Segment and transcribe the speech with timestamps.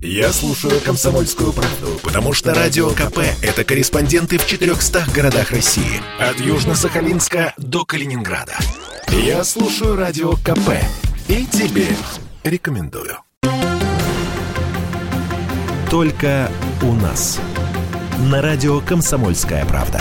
[0.00, 6.00] Я слушаю «Комсомольскую правду», потому что «Радио КП»— это корреспонденты в 400 городах России.
[6.20, 8.56] От Южно-Сахалинска до Калининграда.
[9.08, 10.70] Я слушаю «Радио КП»
[11.26, 11.88] и тебе
[12.44, 13.18] рекомендую.
[15.90, 16.48] Только
[16.82, 17.40] у нас.
[18.18, 20.00] На радио «Комсомольская правда».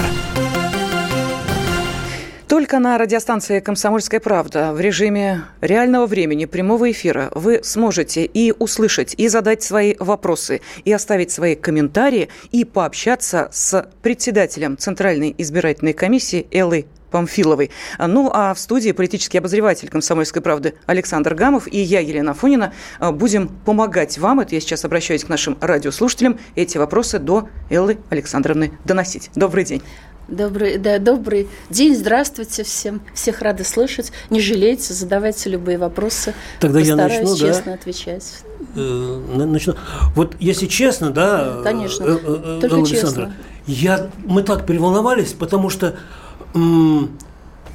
[2.48, 9.14] Только на радиостанции «Комсомольская правда» в режиме реального времени, прямого эфира вы сможете и услышать,
[9.18, 16.48] и задать свои вопросы, и оставить свои комментарии, и пообщаться с председателем Центральной избирательной комиссии
[16.50, 17.70] Эллой Памфиловой.
[18.00, 23.50] Ну, а в студии политический обозреватель «Комсомольской правды» Александр Гамов и я, Елена Фонина, будем
[23.50, 29.32] помогать вам, это я сейчас обращаюсь к нашим радиослушателям, эти вопросы до Эллы Александровны доносить.
[29.36, 29.82] Добрый день.
[30.28, 33.02] Добрый, да, добрый день, здравствуйте всем.
[33.14, 34.12] Всех рады слышать.
[34.30, 36.34] Не жалейте, задавайте любые вопросы.
[36.60, 37.74] Тогда я начну, честно да?
[37.74, 38.44] отвечать.
[38.76, 39.76] Э, начну.
[40.16, 43.36] Вот если честно, да, конечно, э, э, только Александра, честно.
[43.68, 45.96] Я, мы так переволновались, потому что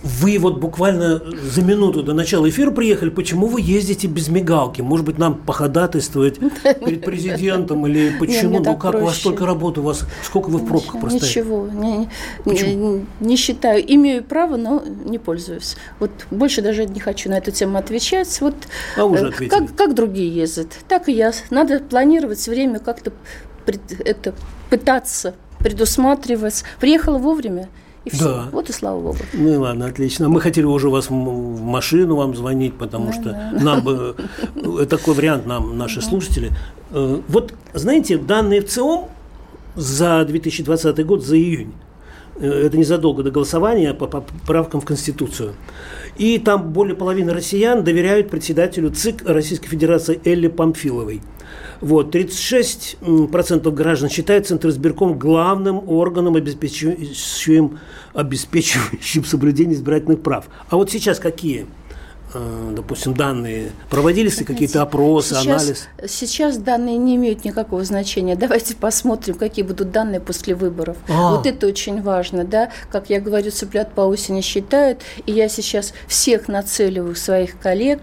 [0.02, 3.10] вы вот буквально за минуту до начала эфира приехали.
[3.10, 4.80] Почему вы ездите без мигалки?
[4.80, 8.58] Может быть, нам походатайствовать перед президентом или почему?
[8.58, 11.26] Ну, как у вас столько работы, у вас сколько вы в пробках простоите?
[11.26, 11.68] Ничего,
[13.20, 13.82] не, считаю.
[13.94, 15.76] Имею право, но не пользуюсь.
[16.00, 18.40] Вот больше даже не хочу на эту тему отвечать.
[18.40, 18.54] Вот
[18.96, 21.32] а э, как, как другие ездят, так и я.
[21.50, 23.12] Надо планировать время, как-то
[24.04, 24.34] это
[24.70, 26.64] пытаться предусматривать.
[26.80, 27.68] Приехала вовремя–
[28.04, 28.24] и все.
[28.24, 28.48] Да.
[28.50, 29.18] Вот и слава богу.
[29.32, 30.28] Ну ладно, отлично.
[30.28, 33.52] Мы хотели уже вас в машину вам звонить, потому да, что да.
[33.60, 34.16] нам бы
[34.54, 36.06] э, такой вариант нам наши да.
[36.06, 36.50] слушатели.
[36.90, 39.08] Э, вот знаете, данные в ЦИОМ
[39.76, 41.72] за 2020 год, за июнь,
[42.36, 45.54] э, это незадолго до голосования по поправкам в Конституцию.
[46.18, 51.22] И там более половины россиян доверяют председателю ЦИК Российской Федерации Элли Памфиловой.
[51.80, 57.78] Вот, 36% граждан считают Центр избирком главным органом, обеспечивающим,
[58.14, 60.46] обеспечивающим соблюдение избирательных прав.
[60.68, 61.66] А вот сейчас какие
[62.72, 63.72] допустим, данные?
[63.90, 65.88] Проводились ли какие-то опросы, сейчас, анализ?
[66.06, 68.36] Сейчас данные не имеют никакого значения.
[68.36, 70.96] Давайте посмотрим, какие будут данные после выборов.
[71.08, 71.36] А.
[71.36, 72.70] Вот это очень важно, да.
[72.90, 75.00] Как я говорю, цыплят по осени считают.
[75.26, 78.00] И я сейчас всех нацеливаю своих коллег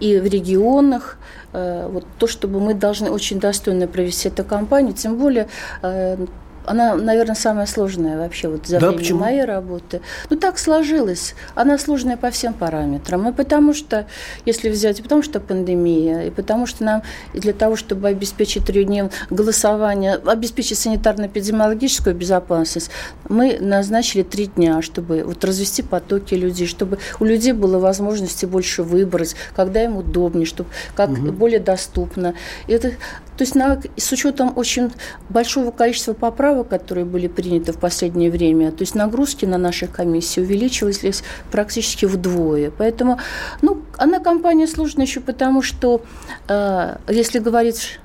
[0.00, 1.18] и в регионах,
[1.52, 5.48] э, вот то, чтобы мы должны очень достойно провести эту кампанию, тем более
[5.82, 6.16] э,
[6.66, 9.20] она, наверное, самая сложная вообще вот за да, время почему?
[9.20, 10.00] моей работы.
[10.28, 11.34] Ну, так сложилось.
[11.54, 13.28] Она сложная по всем параметрам.
[13.28, 14.06] И потому что,
[14.44, 19.10] если взять, и потому что пандемия, и потому что нам для того, чтобы обеспечить трехдневное
[19.30, 22.90] голосование, обеспечить санитарно-эпидемиологическую безопасность,
[23.28, 28.82] мы назначили три дня, чтобы вот развести потоки людей, чтобы у людей было возможности больше
[28.82, 31.32] выбрать, когда им удобнее, чтобы как угу.
[31.32, 32.34] более доступно.
[32.66, 32.92] И это
[33.40, 34.92] то есть на, с учетом очень
[35.30, 40.40] большого количества поправок, которые были приняты в последнее время, то есть нагрузки на наши комиссии
[40.40, 42.70] увеличились практически вдвое.
[42.70, 43.18] Поэтому,
[43.62, 46.02] ну, она компания сложная еще потому, что,
[46.48, 47.98] э, если говорить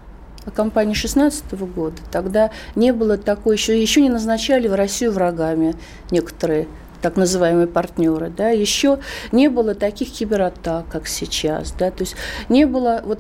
[0.46, 5.76] о кампании 2016 года, тогда не было такой, еще, еще не назначали в Россию врагами
[6.12, 6.68] некоторые
[7.02, 9.00] так называемые партнеры, да, еще
[9.32, 12.16] не было таких кибератак, как сейчас, да, то есть
[12.50, 13.20] не было вот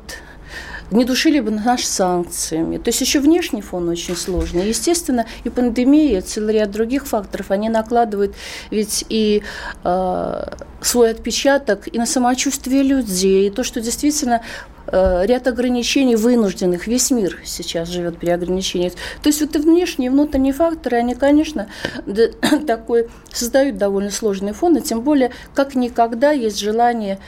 [0.91, 2.77] не душили бы нас санкциями.
[2.77, 4.67] То есть еще внешний фон очень сложный.
[4.67, 8.35] Естественно, и пандемия, и целый ряд других факторов, они накладывают
[8.69, 9.43] ведь и
[9.83, 10.43] э,
[10.81, 14.41] свой отпечаток и на самочувствие людей, и то, что действительно
[14.87, 16.87] э, ряд ограничений вынужденных.
[16.87, 18.93] Весь мир сейчас живет при ограничениях.
[19.21, 21.67] То есть вот и внешние, и внутренние факторы, они, конечно,
[22.67, 27.19] такой создают довольно сложный фон, и тем более, как никогда есть желание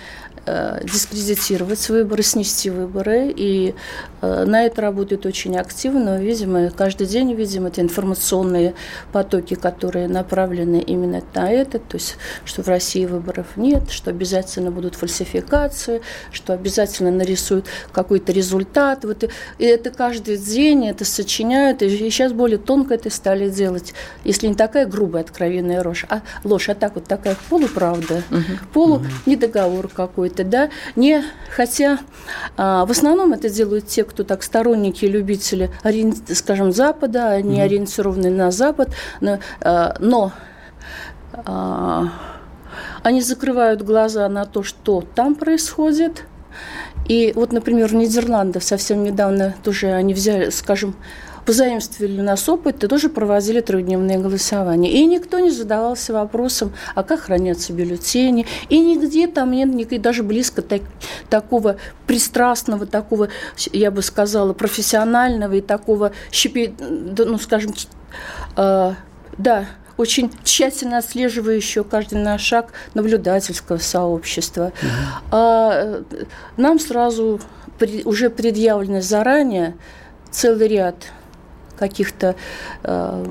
[0.84, 3.34] дискредитировать выборы, снести выборы.
[3.36, 3.76] И
[4.22, 6.20] э, на это работают очень активно.
[6.20, 8.74] Видимо, каждый день видим это информационные
[9.12, 11.80] потоки, которые направлены именно на это.
[11.80, 18.32] То есть, что в России выборов нет, что обязательно будут фальсификации, что обязательно нарисуют какой-то
[18.32, 19.04] результат.
[19.04, 19.24] Вот,
[19.58, 21.82] и это каждый день, это сочиняют.
[21.82, 23.94] И сейчас более тонко это стали делать.
[24.24, 28.42] Если не такая грубая, откровенная ложь, а ложь, а так вот такая полуправда, угу.
[28.74, 31.24] полунедоговор какой-то это, да, не,
[31.56, 32.00] хотя
[32.56, 35.72] а, в основном это делают те, кто так сторонники, любители,
[36.34, 37.64] скажем, Запада, они mm-hmm.
[37.64, 38.90] ориентированы на Запад,
[39.22, 40.32] но, а, но
[41.34, 42.10] а,
[43.04, 46.26] они закрывают глаза на то, что там происходит.
[47.08, 50.96] И вот, например, в Нидерландах совсем недавно тоже они взяли, скажем,
[51.48, 54.92] позаимствовали у нас опыт и тоже проводили трехдневные голосования.
[54.92, 58.46] И никто не задавался вопросом, а как хранятся бюллетени.
[58.68, 60.82] И нигде там нет даже близко так,
[61.30, 63.30] такого пристрастного, такого,
[63.72, 66.12] я бы сказала, профессионального и такого,
[66.82, 67.74] ну, скажем,
[68.58, 68.94] э,
[69.38, 69.66] да,
[69.96, 74.74] очень тщательно отслеживающего каждый наш шаг наблюдательского сообщества.
[74.82, 74.90] Угу.
[75.32, 76.04] А,
[76.58, 77.40] нам сразу
[78.04, 79.78] уже предъявлено заранее
[80.30, 80.96] целый ряд
[81.78, 82.36] каких-то
[82.84, 83.24] э,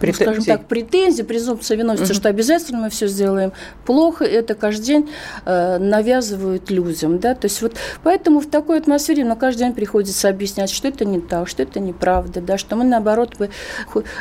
[0.00, 2.20] ну, скажем так, претензий, презумпция виновности, угу.
[2.20, 3.52] что обязательно мы все сделаем
[3.84, 5.10] плохо, это каждый день
[5.44, 10.28] э, навязывают людям, да, то есть вот поэтому в такой атмосфере, но каждый день приходится
[10.28, 13.50] объяснять, что это не так, что это неправда, да, что мы наоборот мы,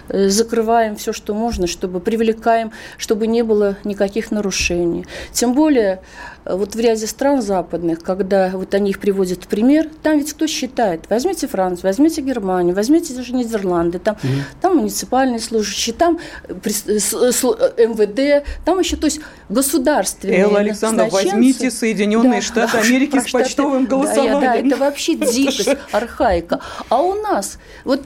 [0.09, 5.05] э, закрываем все, что можно, чтобы привлекаем, чтобы не было никаких нарушений.
[5.31, 6.01] Тем более
[6.49, 10.47] вот в ряде стран западных, когда вот они их приводят в пример, там ведь кто
[10.47, 11.09] считает?
[11.09, 14.31] Возьмите Францию, возьмите Германию, возьмите даже Нидерланды, там, угу.
[14.61, 22.41] там муниципальные служащие, там э, МВД, там еще, то есть государственные Элла Александровна, возьмите Соединенные
[22.41, 24.39] да, Штаты да, Америки с почтовым голосованием.
[24.39, 26.59] Да, да, это вообще дикость, архаика.
[26.89, 28.01] А у нас, вот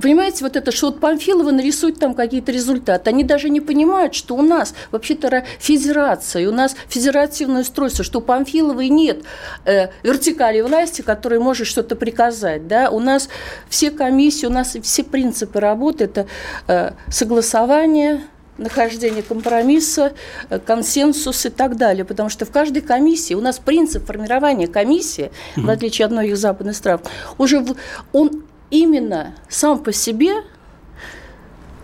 [0.00, 3.10] Понимаете, вот это, что вот Памфилова нарисует там какие-то результаты.
[3.10, 8.22] Они даже не понимают, что у нас вообще-то федерация, у нас федеративное устройство, что у
[8.22, 9.22] Памфиловой нет
[9.64, 12.66] э, вертикали власти, которая может что-то приказать.
[12.66, 12.90] Да?
[12.90, 13.28] У нас
[13.68, 16.26] все комиссии, у нас все принципы работы– это
[16.66, 18.22] э, согласование,
[18.58, 20.12] нахождение компромисса,
[20.48, 22.04] э, консенсус и так далее.
[22.04, 25.62] Потому что в каждой комиссии, у нас принцип формирования комиссии, mm-hmm.
[25.62, 27.00] в отличие от многих западных стран,
[27.38, 27.64] уже
[28.12, 30.42] он именно сам по себе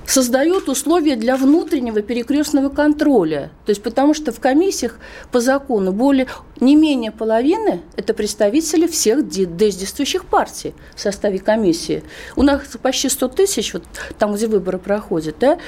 [0.06, 3.50] создает условия для внутреннего перекрестного контроля.
[3.64, 4.98] То есть потому что в комиссиях
[5.32, 6.26] по закону более
[6.60, 12.02] не менее половины– это представители всех действующих партий в составе комиссии.
[12.34, 13.82] У нас почти 100 тысяч, вот
[14.18, 15.36] там, где выборы проходят.
[15.38, 15.58] Да?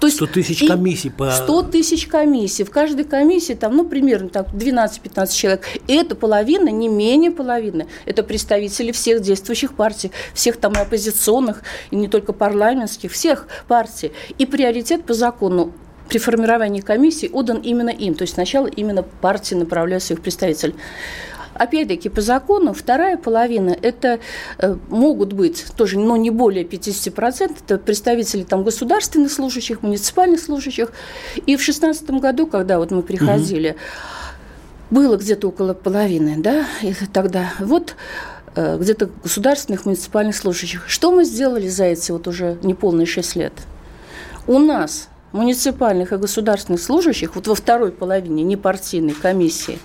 [0.00, 1.30] То есть 100 тысяч комиссий по…
[1.30, 2.64] 100 тысяч комиссий.
[2.64, 5.66] В каждой комиссии там, ну, примерно так 12-15 человек.
[5.86, 7.86] И это половина, не менее половины.
[8.06, 14.12] Это представители всех действующих партий, всех там и оппозиционных, и не только парламентских, всех партий.
[14.38, 15.72] И приоритет по закону
[16.08, 18.14] при формировании комиссии отдан именно им.
[18.14, 20.74] То есть сначала именно партии направляют своих представителей.
[21.54, 24.20] Опять-таки, по закону вторая половина– это
[24.58, 30.92] э, могут быть тоже, но не более 50%, это представители там, государственных служащих, муниципальных служащих.
[31.34, 35.00] И в 2016 году, когда вот мы приходили, угу.
[35.00, 36.64] было где-то около половины, да,
[37.12, 37.52] тогда.
[37.58, 37.96] Вот
[38.54, 40.88] где-то государственных муниципальных служащих.
[40.88, 43.52] Что мы сделали за эти вот уже неполные 6 лет?
[44.46, 49.78] У нас муниципальных и государственных служащих вот во второй половине непартийной комиссии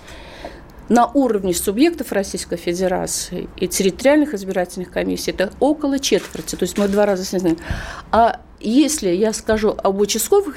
[0.88, 6.88] на уровне субъектов Российской Федерации и территориальных избирательных комиссий это около четверти, то есть мы
[6.88, 7.56] два раза снизили.
[8.10, 10.56] А если я скажу об участковых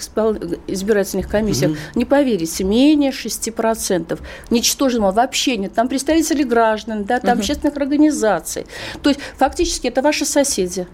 [0.67, 1.95] избирательных комиссиях, mm-hmm.
[1.95, 4.19] не поверите, менее 6%.
[4.49, 5.73] Ничтожного вообще нет.
[5.73, 7.39] Там представители граждан, да, там mm-hmm.
[7.39, 8.65] общественных организаций.
[9.03, 10.87] То есть фактически это ваши соседи.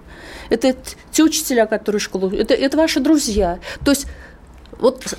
[0.50, 0.76] Это
[1.12, 3.60] те учителя, которые школу, это, это ваши друзья.
[3.86, 4.08] То есть
[4.80, 5.16] вот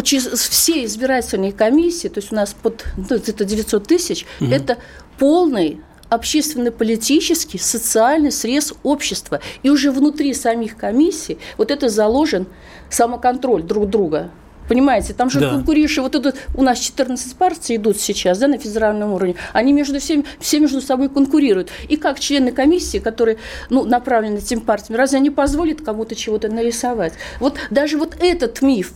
[0.00, 4.50] все избирательные комиссии, то есть у нас под ну, это 900 тысяч, угу.
[4.50, 4.78] это
[5.18, 9.40] полный общественно-политический, социальный срез общества.
[9.62, 12.46] И уже внутри самих комиссий вот это заложен
[12.90, 14.30] самоконтроль друг друга.
[14.68, 15.50] Понимаете, там же да.
[15.50, 19.98] конкурирующие, вот это у нас 14 партий идут сейчас да, на федеральном уровне, они между
[20.00, 21.70] всеми, все между собой конкурируют.
[21.88, 23.38] И как члены комиссии, которые
[23.70, 27.14] ну, направлены этим партиями, разве они позволят кому-то чего-то нарисовать?
[27.40, 28.92] Вот даже вот этот миф,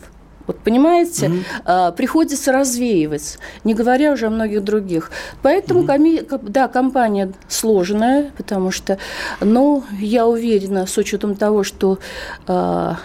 [0.47, 1.31] вот понимаете,
[1.65, 5.11] а, приходится развеивать, не говоря уже о многих других.
[5.43, 5.89] Поэтому, угу.
[5.89, 8.99] коми, да, компания сложная, потому что,
[9.41, 11.99] но я уверена, с учетом того, что
[12.47, 12.99] а,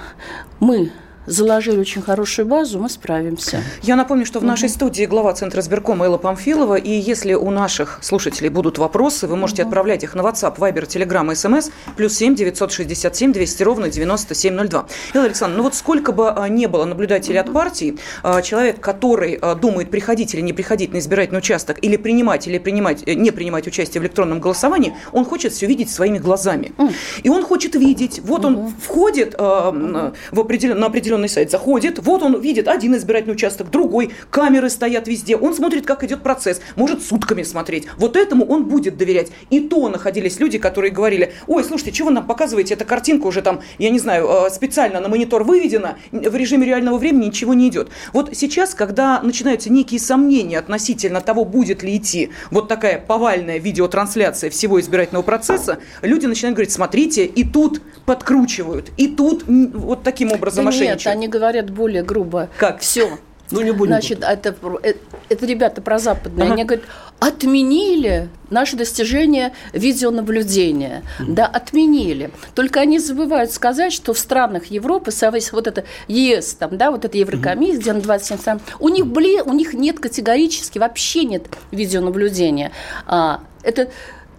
[0.60, 0.92] мы
[1.26, 3.64] заложили очень хорошую базу, мы справимся.
[3.82, 4.74] Я напомню, что в нашей угу.
[4.74, 6.76] студии глава Центра сберкома Элла Памфилова.
[6.76, 9.70] И если у наших слушателей будут вопросы, вы можете угу.
[9.70, 14.86] отправлять их на WhatsApp, Viber, Telegram, SMS, плюс 7 967 200 ровно 9702.
[15.14, 17.50] Элла Александровна, ну вот сколько бы а, не было наблюдателей угу.
[17.50, 21.98] от партии, а, человек, который а, думает, приходить или не приходить на избирательный участок, или
[21.98, 26.18] принимать, или принимать, э, не принимать участие в электронном голосовании, он хочет все видеть своими
[26.18, 26.74] глазами.
[26.78, 26.92] Угу.
[27.24, 28.48] И он хочет видеть, вот угу.
[28.48, 33.70] он входит в определен, на определенный определенный сайт заходит, вот он видит один избирательный участок,
[33.70, 37.86] другой, камеры стоят везде, он смотрит, как идет процесс, может сутками смотреть.
[37.98, 39.32] Вот этому он будет доверять.
[39.50, 43.42] И то находились люди, которые говорили, ой, слушайте, чего вы нам показываете, эта картинка уже
[43.42, 47.68] там, я не знаю, э, специально на монитор выведена, в режиме реального времени ничего не
[47.68, 47.90] идет.
[48.14, 54.50] Вот сейчас, когда начинаются некие сомнения относительно того, будет ли идти вот такая повальная видеотрансляция
[54.50, 60.66] всего избирательного процесса, люди начинают говорить, смотрите, и тут подкручивают, и тут вот таким образом
[60.66, 60.72] да
[61.10, 62.50] Нет, они говорят более грубо.
[62.58, 62.80] Как?
[62.80, 63.18] Все.
[63.52, 63.92] Ну, не будем.
[63.94, 66.46] Значит, это, это, это ребята про западные.
[66.46, 66.54] Ага.
[66.54, 66.86] Они говорят,
[67.20, 71.04] отменили наше достижение видеонаблюдения.
[71.20, 71.34] Mm.
[71.34, 72.32] Да, отменили.
[72.56, 75.12] Только они забывают сказать, что в странах Европы,
[75.52, 77.82] вот это ЕС, там, да, вот это Еврокомиссия, mm.
[77.82, 82.72] где на 27 стран, у них, бли, у них нет категорически, вообще нет видеонаблюдения.
[83.06, 83.90] А, это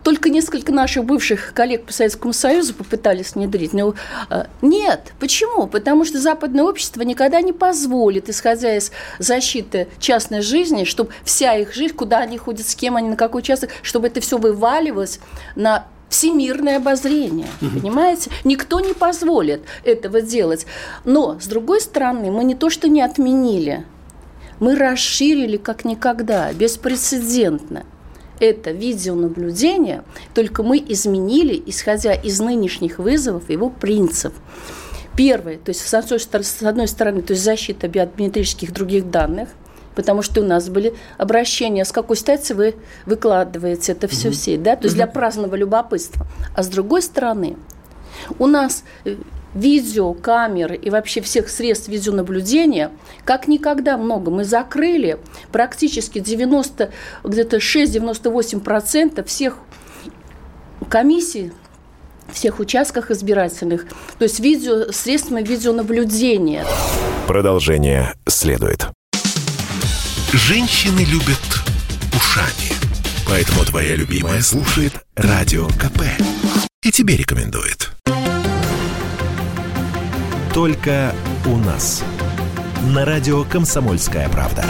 [0.02, 3.72] только несколько наших бывших коллег по Советскому Союзу попытались внедрить.
[3.72, 3.94] Но
[4.30, 5.12] э, нет.
[5.18, 5.66] Почему?
[5.66, 11.74] Потому что западное общество никогда не позволит, исходя из защиты частной жизни, чтобы вся их
[11.74, 15.20] жизнь, куда они ходят, с кем они, на какой участок, чтобы это все вываливалось
[15.54, 17.48] на всемирное обозрение.
[17.60, 17.80] Угу.
[17.80, 18.30] Понимаете?
[18.44, 20.66] Никто не позволит этого делать.
[21.04, 23.86] Но, с другой стороны, мы не то что не отменили,
[24.60, 27.84] мы расширили как никогда, беспрецедентно
[28.42, 30.02] это видеонаблюдение,
[30.34, 34.34] только мы изменили, исходя из нынешних вызовов, его принцип.
[35.16, 39.50] Первое, то есть с одной стороны, то есть защита биометрических других данных,
[39.94, 44.32] потому что у нас были обращения, с какой стати вы выкладываете это все mm-hmm.
[44.32, 46.26] в сеть, да, то есть для праздного любопытства.
[46.54, 47.56] А с другой стороны,
[48.38, 48.84] у нас
[49.54, 52.90] видео, камеры и вообще всех средств видеонаблюдения
[53.24, 54.30] как никогда много.
[54.30, 55.18] Мы закрыли
[55.50, 56.90] практически 90,
[57.24, 59.58] где-то 6-98% всех
[60.88, 61.52] комиссий
[62.32, 63.86] всех участках избирательных,
[64.18, 66.64] то есть видео, средствами видеонаблюдения.
[67.26, 68.88] Продолжение следует.
[70.32, 71.38] Женщины любят
[72.16, 72.72] ушами,
[73.28, 76.02] поэтому твоя любимая слушает Радио КП
[76.82, 77.90] и тебе рекомендует.
[80.54, 81.14] Только
[81.46, 82.04] у нас.
[82.94, 84.62] На радио «Комсомольская правда».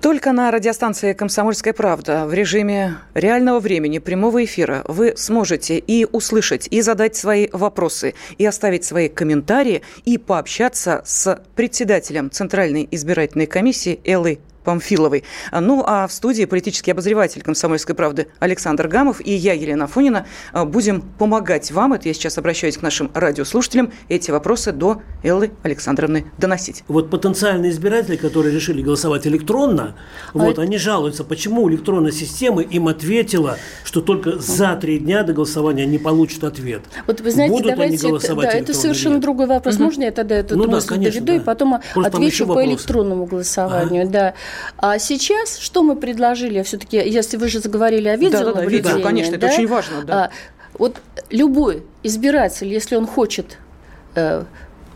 [0.00, 6.68] Только на радиостанции «Комсомольская правда» в режиме реального времени, прямого эфира вы сможете и услышать,
[6.70, 14.00] и задать свои вопросы, и оставить свои комментарии, и пообщаться с председателем Центральной избирательной комиссии
[14.04, 15.24] Эллой Памфиловой.
[15.52, 20.64] Ну, а в студии политический обозреватель «Комсомольской правды» Александр Гамов и я, Елена Фонина, а,
[20.64, 26.26] будем помогать вам, это я сейчас обращаюсь к нашим радиослушателям, эти вопросы до Эллы Александровны
[26.38, 26.84] доносить.
[26.88, 29.96] Вот потенциальные избиратели, которые решили голосовать электронно,
[30.32, 30.62] а вот, это...
[30.62, 35.98] они жалуются, почему электронная система им ответила, что только за три дня до голосования они
[35.98, 36.82] получат ответ.
[37.06, 39.76] Вот вы знаете, Будут давайте они голосовать это, да, это совершенно другой вопрос.
[39.76, 39.84] Угу.
[39.84, 41.34] Можно я тогда эту ну, мысль да, конечно, доведу да.
[41.34, 44.04] и потом Просто отвечу по электронному голосованию?
[44.04, 44.06] А?
[44.06, 44.34] Да.
[44.78, 46.62] А сейчас что мы предложили?
[46.62, 48.82] Все-таки, если вы же заговорили о видеонаблюдении.
[48.82, 49.46] Да, да, да, видео, конечно, да?
[49.46, 50.04] это очень важно.
[50.04, 50.24] Да.
[50.24, 50.30] А,
[50.78, 50.96] вот
[51.30, 53.58] любой избиратель, если он хочет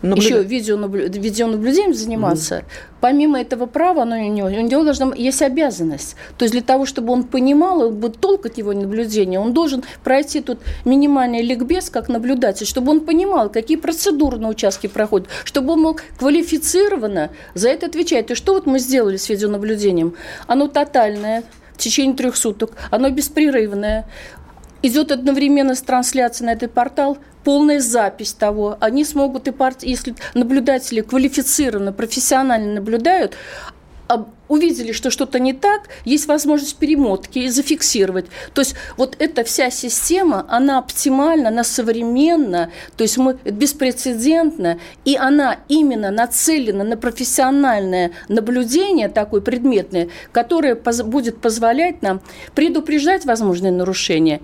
[0.03, 0.25] э, Наблюд...
[0.25, 1.11] еще видеонаблю...
[1.11, 2.65] видеонаблюдением заниматься, mm
[3.01, 6.17] помимо этого права, оно у него, у него должна есть обязанность.
[6.37, 10.41] То есть для того, чтобы он понимал, будет толк от его наблюдения, он должен пройти
[10.41, 15.83] тут минимальный ликбез как наблюдатель, чтобы он понимал, какие процедуры на участке проходят, чтобы он
[15.83, 18.31] мог квалифицированно за это отвечать.
[18.31, 20.15] И что вот мы сделали с видеонаблюдением?
[20.47, 24.07] Оно тотальное, в течение трех суток, оно беспрерывное,
[24.83, 28.77] идет одновременно с трансляцией на этот портал полная запись того.
[28.81, 29.83] Они смогут, и парт...
[29.83, 33.37] если наблюдатели квалифицированно, профессионально наблюдают,
[34.49, 38.27] увидели, что что-то не так, есть возможность перемотки и зафиксировать.
[38.55, 45.17] То есть вот эта вся система, она оптимальна, она современна, то есть мы беспрецедентна, и
[45.17, 52.21] она именно нацелена на профессиональное наблюдение такое предметное, которое поз будет позволять нам
[52.55, 54.41] предупреждать возможные нарушения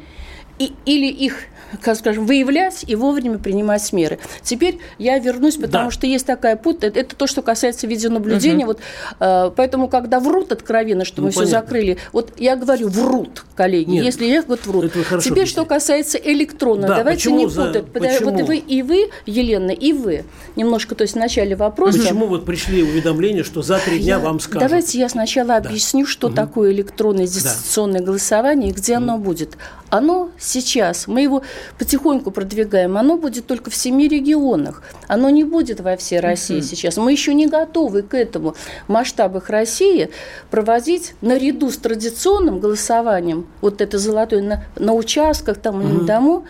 [0.59, 1.39] и, или их
[1.81, 4.19] как скажем, выявлять и вовремя принимать меры.
[4.43, 5.91] Теперь я вернусь, потому да.
[5.91, 8.67] что есть такая путь, это, это то, что касается видеонаблюдения.
[8.67, 8.67] Угу.
[8.67, 8.81] Вот,
[9.21, 11.47] э, поэтому, когда врут откровенно, что ну, мы понятно.
[11.47, 14.93] все закрыли, вот я говорю, врут, коллеги, Нет, если я вот врут.
[15.23, 17.85] Теперь, что касается электронного, да, давайте не путать.
[17.95, 18.25] За...
[18.25, 20.25] Вот вы, и вы, Елена, и вы,
[20.57, 21.99] немножко, то есть в начале вопроса.
[21.99, 24.19] Почему вот пришли уведомления, что за три дня я...
[24.19, 24.69] вам скажут?
[24.69, 25.57] Давайте я сначала да.
[25.57, 26.37] объясню, что угу.
[26.37, 28.07] такое электронное дистанционное да.
[28.07, 29.03] голосование и где угу.
[29.03, 29.57] оно будет.
[29.95, 31.43] Оно сейчас, мы его
[31.79, 34.83] потихоньку продвигаем, оно будет только в семи регионах.
[35.07, 36.63] Оно не будет во всей России uh-huh.
[36.63, 36.97] сейчас.
[36.97, 38.57] Мы еще не готовы к этому
[38.89, 40.11] в масштабах России
[40.51, 46.01] проводить наряду с традиционным голосованием, вот это золотое, на, на участках там uh-huh.
[46.01, 46.45] на дому,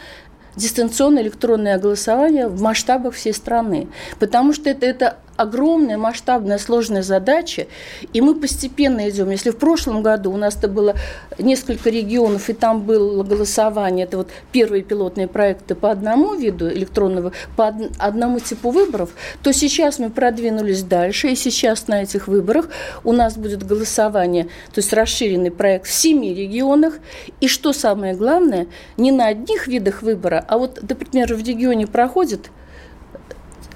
[0.56, 3.88] дистанционное электронное голосование в масштабах всей страны.
[4.18, 7.66] Потому что это, это огромная, масштабная, сложная задача,
[8.12, 9.30] и мы постепенно идем.
[9.30, 10.94] Если в прошлом году у нас это было
[11.38, 17.32] несколько регионов, и там было голосование, это вот первые пилотные проекты по одному виду электронного,
[17.56, 19.10] по одному типу выборов,
[19.42, 22.68] то сейчас мы продвинулись дальше, и сейчас на этих выборах
[23.02, 26.94] у нас будет голосование, то есть расширенный проект в семи регионах,
[27.40, 32.50] и что самое главное, не на одних видах выбора, а вот, например, в регионе проходит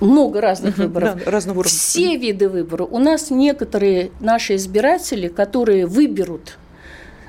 [0.01, 1.25] много разных угу, выборов.
[1.25, 1.71] Да, разного уровня.
[1.71, 2.89] Все виды выборов.
[2.91, 6.59] У нас некоторые наши избиратели, которые выберут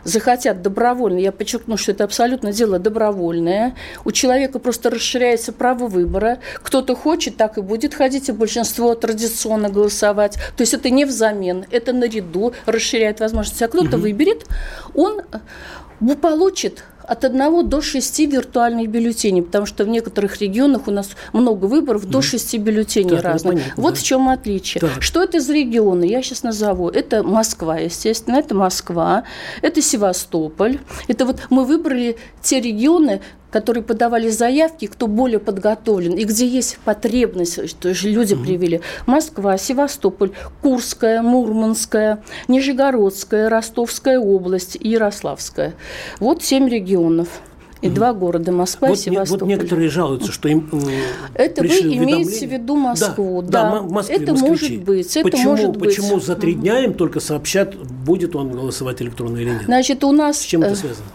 [0.04, 6.40] захотят добровольно, я подчеркну, что это абсолютно дело добровольное, у человека просто расширяется право выбора,
[6.62, 11.66] кто-то хочет, так и будет ходить, и большинство традиционно голосовать, то есть это не взамен,
[11.72, 14.04] это наряду расширяет возможности, а кто-то угу.
[14.04, 14.46] выберет,
[14.94, 15.22] он
[16.22, 21.66] получит от 1 до 6 виртуальных бюллетеней, потому что в некоторых регионах у нас много
[21.66, 23.54] выборов, до 6 бюллетеней так, разных.
[23.54, 24.00] Понятно, вот да.
[24.00, 24.82] в чем отличие.
[24.82, 25.02] Так.
[25.02, 26.04] Что это за регионы?
[26.04, 26.90] Я сейчас назову.
[26.90, 29.24] Это Москва, естественно, это Москва,
[29.62, 30.80] это Севастополь.
[31.08, 36.78] Это вот мы выбрали те регионы, которые подавали заявки, кто более подготовлен, и где есть
[36.86, 38.82] потребность, что же люди mm привели.
[39.06, 45.74] Москва, Севастополь, Курская, Мурманская, Нижегородская, Ростовская область, Ярославская.
[46.20, 47.28] Вот семь регионов.
[47.82, 49.40] И два города Москва вот, и Севастополь.
[49.40, 50.70] Вот некоторые жалуются, что им
[51.34, 53.48] Это вы имеете в виду Москву, да.
[53.48, 53.72] да.
[53.72, 54.50] да Москве, это москвичи.
[54.50, 55.16] может быть.
[55.18, 55.96] Это почему, может быть.
[55.96, 59.64] Почему за три дня им только сообщат, будет он голосовать электронно или нет?
[59.64, 60.40] Значит, у нас...
[60.40, 61.08] С чем это э, связано?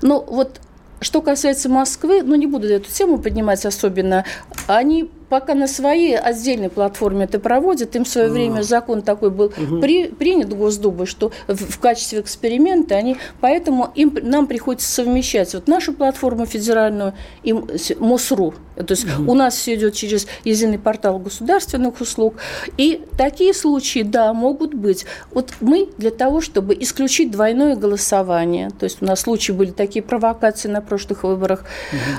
[0.00, 0.60] Ну, вот
[1.06, 4.24] что касается Москвы, ну не буду эту тему поднимать особенно,
[4.66, 7.94] они пока на своей отдельной платформе это проводят.
[7.96, 8.30] Им в свое а.
[8.30, 9.80] время закон такой был угу.
[9.80, 15.68] при, принят Госдумой, что в, в качестве эксперимента они, поэтому им, нам приходится совмещать вот
[15.68, 17.54] нашу платформу федеральную и
[17.98, 18.54] МОСРУ.
[18.76, 19.32] То есть угу.
[19.32, 22.34] у нас все идет через единый портал государственных услуг.
[22.76, 25.06] И такие случаи, да, могут быть.
[25.32, 30.02] Вот мы для того, чтобы исключить двойное голосование, то есть у нас случаи были такие
[30.02, 31.64] провокации на прошлых выборах,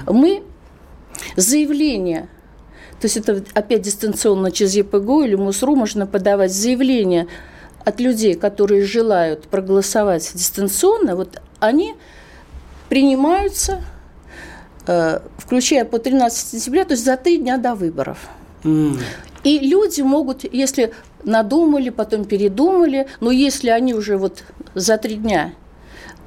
[0.06, 0.14] угу.
[0.14, 0.44] мы
[1.36, 2.30] заявление
[3.00, 7.28] то есть это опять дистанционно через ЕПГУ или МУСРУ можно подавать заявление
[7.86, 11.96] от людей, которые желают проголосовать дистанционно, вот они
[12.90, 13.84] принимаются,
[14.88, 18.18] э, включая по 13 сентября, то есть за три дня до выборов.
[18.64, 19.00] Mm.
[19.44, 25.54] И люди могут, если надумали, потом передумали, но если они уже вот за три дня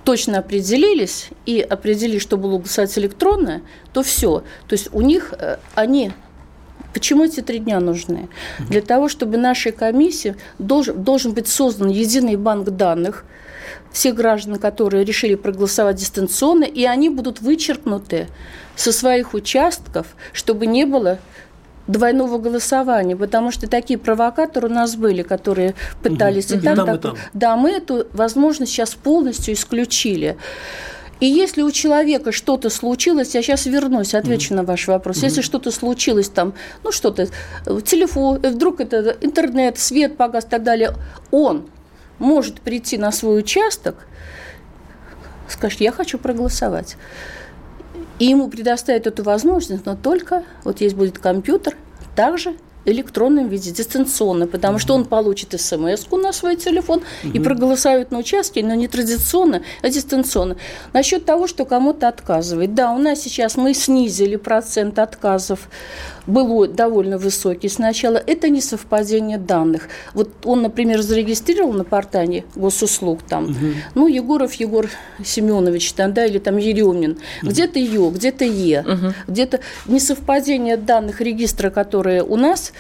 [0.04, 3.62] точно определились и определили, что будут голосовать электронно,
[3.92, 4.44] то все.
[4.68, 6.12] То есть у них э, они
[6.92, 8.28] Почему эти три дня нужны?
[8.58, 13.24] Для того, чтобы нашей комиссии должен, должен быть создан единый банк данных
[13.92, 18.28] всех граждан, которые решили проголосовать дистанционно, и они будут вычеркнуты
[18.76, 21.18] со своих участков, чтобы не было
[21.86, 26.60] двойного голосования, потому что такие провокаторы у нас были, которые пытались угу.
[26.60, 26.96] и так, там, так.
[26.96, 27.16] И там.
[27.34, 30.36] Да, мы эту возможность сейчас полностью исключили.
[31.20, 34.56] И если у человека что-то случилось, я сейчас вернусь, отвечу mm-hmm.
[34.56, 35.18] на ваш вопрос.
[35.18, 35.24] Mm-hmm.
[35.24, 37.26] Если что-то случилось там, ну что-то,
[37.84, 40.94] телефон, вдруг это интернет, свет погас и так далее,
[41.30, 41.68] он
[42.18, 44.06] может прийти на свой участок,
[45.48, 46.96] скажет, я хочу проголосовать.
[48.18, 51.76] И ему предоставят эту возможность, но только вот есть будет компьютер,
[52.16, 52.54] также
[52.84, 58.62] электронном виде, дистанционно, потому что он получит смс на свой телефон и проголосует на участке,
[58.62, 60.56] но не традиционно, а дистанционно.
[60.92, 62.74] Насчет того, что кому-то отказывает.
[62.74, 65.68] Да, у нас сейчас мы снизили процент отказов
[66.26, 69.88] был довольно высокий сначала, это не совпадение данных.
[70.14, 73.54] Вот он, например, зарегистрировал на портале госуслуг там, угу.
[73.94, 74.88] ну, Егоров Егор
[75.24, 77.50] Семенович там, да, или там Еремин, угу.
[77.50, 79.14] где-то Ё, где-то Е, угу.
[79.28, 82.72] где-то несовпадение данных регистра, которые у нас,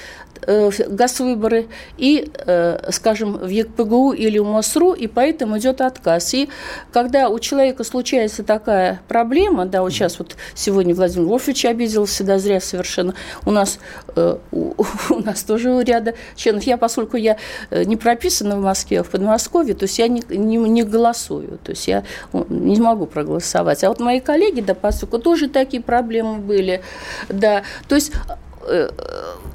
[0.46, 6.34] ГАЗ-выборы, и, э, скажем, в ЕКПГУ или в МОСРУ, и поэтому идет отказ.
[6.34, 6.48] И
[6.92, 12.38] когда у человека случается такая проблема, да, вот сейчас вот сегодня Владимир Вольфович обиделся, да,
[12.38, 13.78] зря совершенно, у нас,
[14.16, 14.74] э, у,
[15.10, 16.64] у нас тоже у ряда членов.
[16.64, 17.36] Я, поскольку я
[17.70, 21.58] э, не прописана в Москве, а в Подмосковье, то есть я не, не, не голосую,
[21.62, 23.84] то есть я не могу проголосовать.
[23.84, 26.82] А вот мои коллеги, да, поскольку тоже такие проблемы были,
[27.28, 28.32] да, то есть э,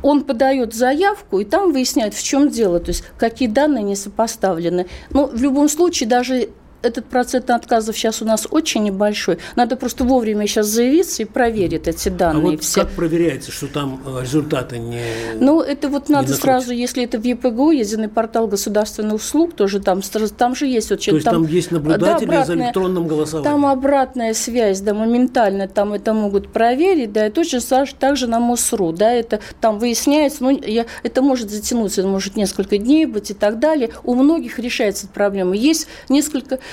[0.01, 4.87] он подает заявку, и там выясняют, в чем дело, то есть какие данные не сопоставлены.
[5.09, 6.49] Но в любом случае даже
[6.85, 9.39] этот процент отказов сейчас у нас очень небольшой.
[9.55, 12.47] Надо просто вовремя сейчас заявиться и проверить эти данные.
[12.47, 12.81] А вот все.
[12.81, 15.01] как проверяется, что там э, результаты не
[15.39, 20.01] Ну, это вот надо сразу, если это в ЕПГУ, единый портал государственных услуг, тоже там,
[20.37, 20.89] там же есть...
[20.91, 23.51] Вот, То есть там, там есть наблюдатели да, обратная, за электронным голосованием?
[23.51, 27.59] Там обратная связь, да, моментально там это могут проверить, да, и точно
[27.99, 32.77] так же на МОСРУ, да, это там выясняется, ну, я, это может затянуться, может несколько
[32.77, 33.89] дней быть и так далее.
[34.03, 35.55] У многих решается эта проблема.
[35.55, 36.59] Есть несколько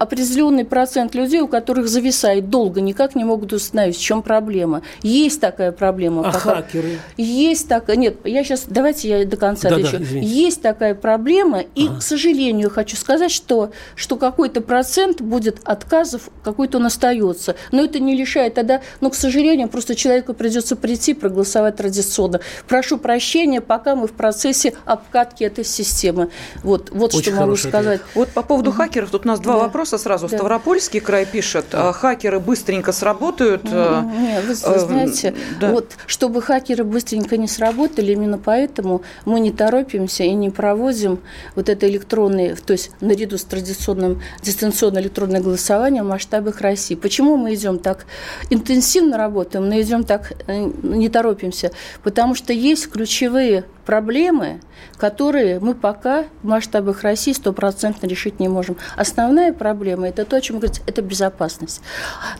[0.00, 4.80] определенный процент людей, у которых зависает долго, никак не могут установить, в чем проблема.
[5.02, 6.22] Есть такая проблема.
[6.22, 6.54] А пока...
[6.54, 6.98] хакеры?
[7.18, 7.96] Есть такая.
[7.96, 9.98] Нет, я сейчас, давайте я до конца да, отвечу.
[9.98, 11.98] Да, Есть такая проблема, и, ага.
[11.98, 17.56] к сожалению, хочу сказать, что, что какой-то процент будет отказов, какой-то он остается.
[17.70, 22.40] Но это не лишает тогда, но, к сожалению, просто человеку придется прийти, проголосовать традиционно.
[22.66, 26.30] Прошу прощения, пока мы в процессе обкатки этой системы.
[26.62, 28.00] Вот, вот что могу сказать.
[28.14, 28.78] Вот по поводу угу.
[28.78, 29.60] хакеров, тут у нас два да.
[29.64, 30.28] вопроса сразу.
[30.28, 30.36] Да.
[30.36, 31.92] Ставропольский край пишет, да.
[31.92, 33.62] хакеры быстренько сработают.
[33.64, 35.70] Э, Нет, вы, э, знаете, да.
[35.72, 41.20] вот чтобы хакеры быстренько не сработали, именно поэтому мы не торопимся и не проводим
[41.54, 46.94] вот это электронное, то есть наряду с традиционным дистанционное электронное голосование в масштабах России.
[46.94, 48.06] Почему мы идем так
[48.50, 51.72] интенсивно работаем, но идем так э, не торопимся?
[52.02, 54.60] Потому что есть ключевые проблемы,
[54.96, 58.76] которые мы пока в масштабах России стопроцентно решить не можем.
[58.96, 61.80] Основная проблема– это то, о чем вы говорите, это безопасность.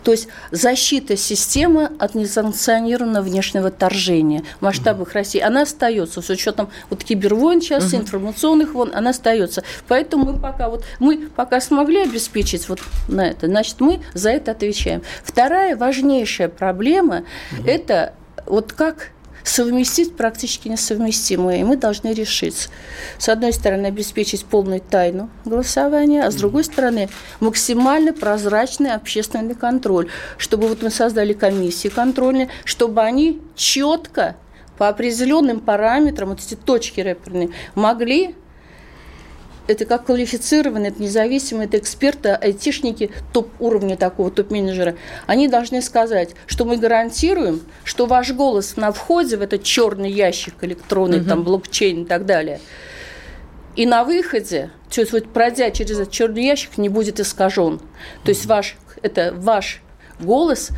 [0.05, 5.15] То есть защита системы от несанкционированного внешнего торжения в масштабах угу.
[5.15, 5.41] России.
[5.41, 8.03] Она остается с учетом вот кибервойн сейчас, угу.
[8.03, 9.63] информационных войн, она остается.
[9.89, 14.53] Поэтому мы пока, вот, мы пока смогли обеспечить вот на это, значит, мы за это
[14.53, 15.03] отвечаем.
[15.23, 18.15] Вторая важнейшая проблема угу.– это
[18.47, 19.11] вот как
[19.45, 21.59] совместить практически несовместимое.
[21.59, 22.69] И мы должны решить,
[23.19, 27.09] с одной стороны, обеспечить полную тайну голосования, а с другой стороны,
[27.41, 34.37] максимально прозрачный общественный контроль, чтобы вот мы создали комиссии контрольные, чтобы они четко
[34.79, 38.35] по определенным параметрам, вот эти точки рэперные, могли
[39.71, 44.97] это как квалифицированные, это независимые, это эксперты, айтишники топ-уровня такого, топ-менеджера,
[45.29, 50.55] они должны сказать, что мы гарантируем, что ваш голос на входе в этот черный ящик
[50.63, 51.29] электронный, угу.
[51.29, 52.61] там, блокчейн и так далее,
[53.77, 57.81] и на выходе, то есть вот пройдя через этот черный ящик, не будет искажен.
[58.25, 59.83] То есть ваш, это ваш
[60.19, 60.71] голос,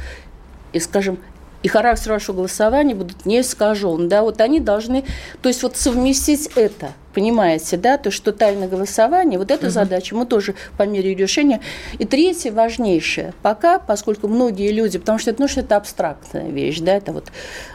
[0.74, 1.18] и, скажем,
[1.62, 4.10] и характер вашего голосования будут не искажен.
[4.10, 5.04] Да, вот они должны,
[5.40, 9.72] то есть вот совместить это– Понимаете, да, то, что тайное голосование, вот эта угу.
[9.72, 11.60] задача мы тоже по мере решения.
[11.98, 16.80] И третье, важнейшее, пока, поскольку многие люди, потому что это, ну, что это абстрактная вещь,
[16.80, 17.30] да, это вот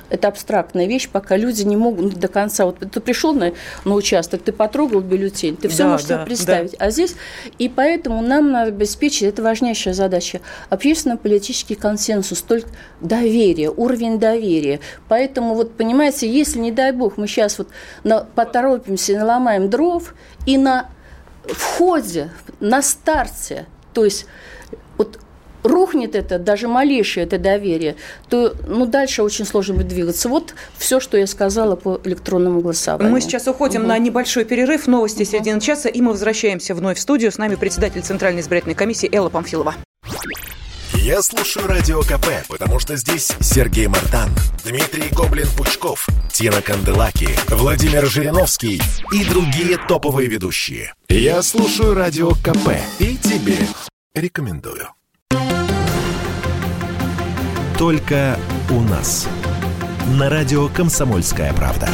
[0.10, 2.66] это абстрактная вещь, пока люди не могут ну, до конца.
[2.66, 3.52] Вот ты пришел на,
[3.86, 6.72] на участок, ты потрогал бюллетень, ты все да, можешь да, себе представить.
[6.72, 6.86] Да.
[6.86, 7.16] А здесь,
[7.58, 12.70] и поэтому нам надо обеспечить, это важнейшая задача, общественно-политический консенсус, только
[13.02, 14.80] доверие, уровень доверия.
[15.08, 17.68] Поэтому, вот понимаете, если, не дай бог, мы сейчас вот
[18.04, 20.14] на, поторопимся, наломаем дров,
[20.46, 20.90] и на
[21.46, 24.26] входе, на старте, то есть
[24.98, 25.20] вот
[25.64, 27.96] рухнет это, даже малейшее это доверие,
[28.30, 30.30] то ну, дальше очень сложно будет двигаться.
[30.30, 33.12] Вот все, что я сказала по электронному голосованию.
[33.12, 33.90] Мы сейчас уходим угу.
[33.90, 35.32] на небольшой перерыв, новости угу.
[35.32, 37.32] середины часа, и мы возвращаемся вновь в студию.
[37.32, 39.76] С нами председатель Центральной избирательной комиссии Элла Памфилова.
[41.08, 44.30] Я слушаю Радио КП, потому что здесь Сергей Мартан,
[44.66, 48.82] Дмитрий Гоблин-Пучков, Тина Канделаки, Владимир Жириновский
[49.14, 50.94] и другие топовые ведущие.
[51.08, 53.56] Я слушаю Радио КП и тебе
[54.16, 54.90] рекомендую.
[57.78, 58.38] Только
[58.70, 59.30] у нас.
[60.08, 61.88] На радио «Комсомольская правда».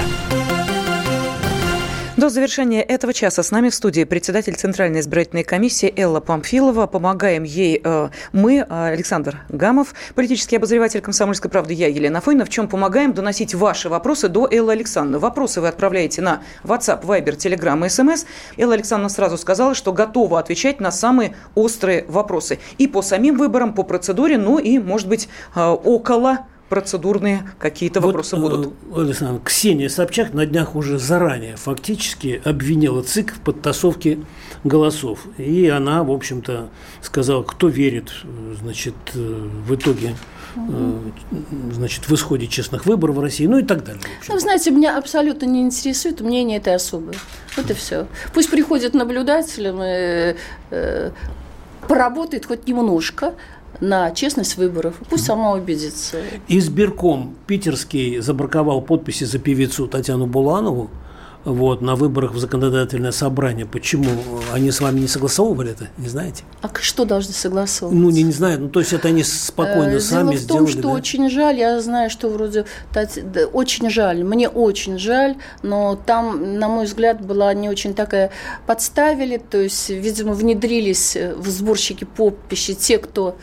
[2.23, 6.87] До завершения этого часа с нами в студии председатель Центральной избирательной комиссии Элла Памфилова.
[6.87, 12.45] Помогаем ей э, мы, э, Александр Гамов, политический обозреватель «Комсомольской правды», я, Елена Фойна.
[12.45, 15.19] В чем помогаем доносить ваши вопросы до Эллы Александровны.
[15.19, 18.25] Вопросы вы отправляете на WhatsApp, Viber, Telegram и SMS.
[18.55, 22.59] Элла Александровна сразу сказала, что готова отвечать на самые острые вопросы.
[22.77, 28.07] И по самим выборам, по процедуре, ну и, может быть, э, около процедурные какие-то вот,
[28.07, 28.73] вопросы будут.
[28.95, 34.17] Э, Александр, Ксения Собчак на днях уже заранее фактически обвинила ЦИК в подтасовке
[34.63, 35.19] голосов.
[35.37, 36.69] И она, в общем-то,
[37.01, 38.11] сказала, кто верит,
[38.59, 40.15] значит, э, в итоге
[40.55, 40.99] э,
[41.71, 44.01] значит, в исходе честных выборов в России, ну и так далее.
[44.27, 47.11] Ну, знаете, меня абсолютно не интересует мнение этой особы.
[47.55, 48.07] Вот и все.
[48.33, 50.35] Пусть приходят наблюдателем и
[50.71, 51.11] э,
[51.87, 53.35] поработает хоть немножко,
[53.83, 54.95] на честность выборов.
[55.09, 56.17] Пусть сама убедится.
[56.47, 60.89] Избирком питерский забраковал подписи за певицу Татьяну Буланову,
[61.45, 63.65] вот, на выборах в законодательное собрание.
[63.65, 64.07] Почему?
[64.53, 66.45] Они с вами не согласовывали это, не знаете?
[66.61, 67.99] А что должны согласовывать?
[67.99, 68.61] Ну, не, не знаю.
[68.61, 70.89] Ну, то есть это они спокойно Дело сами в сделали, том, что да?
[70.89, 72.65] очень жаль, я знаю, что вроде
[73.51, 78.31] очень жаль, мне очень жаль, но там, на мой взгляд, была не очень такая
[78.65, 83.35] подставили, то есть, видимо, внедрились в сборщики подписи те, кто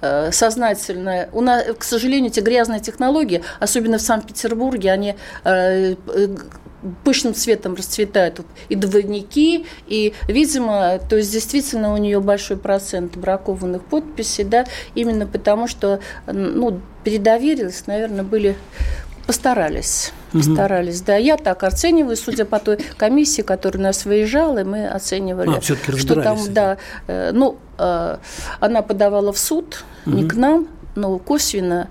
[0.00, 1.28] Э, сознательно.
[1.32, 6.28] У нас, к сожалению, эти грязные технологии, особенно в Санкт-Петербурге, они э, э,
[7.02, 13.84] пышным цветом расцветают и двойники, и, видимо, то есть действительно у нее большой процент бракованных
[13.84, 18.56] подписей, да, именно потому что, ну, передоверилась, наверное, были
[19.26, 21.06] Постарались, постарались, угу.
[21.06, 21.16] да.
[21.16, 26.22] Я так оцениваю, судя по той комиссии, которая у нас выезжала, мы оценивали, а, что
[26.22, 26.76] там, да,
[27.08, 28.18] э, ну, э,
[28.60, 30.16] она подавала в суд, угу.
[30.16, 31.88] не к нам, но косвенно,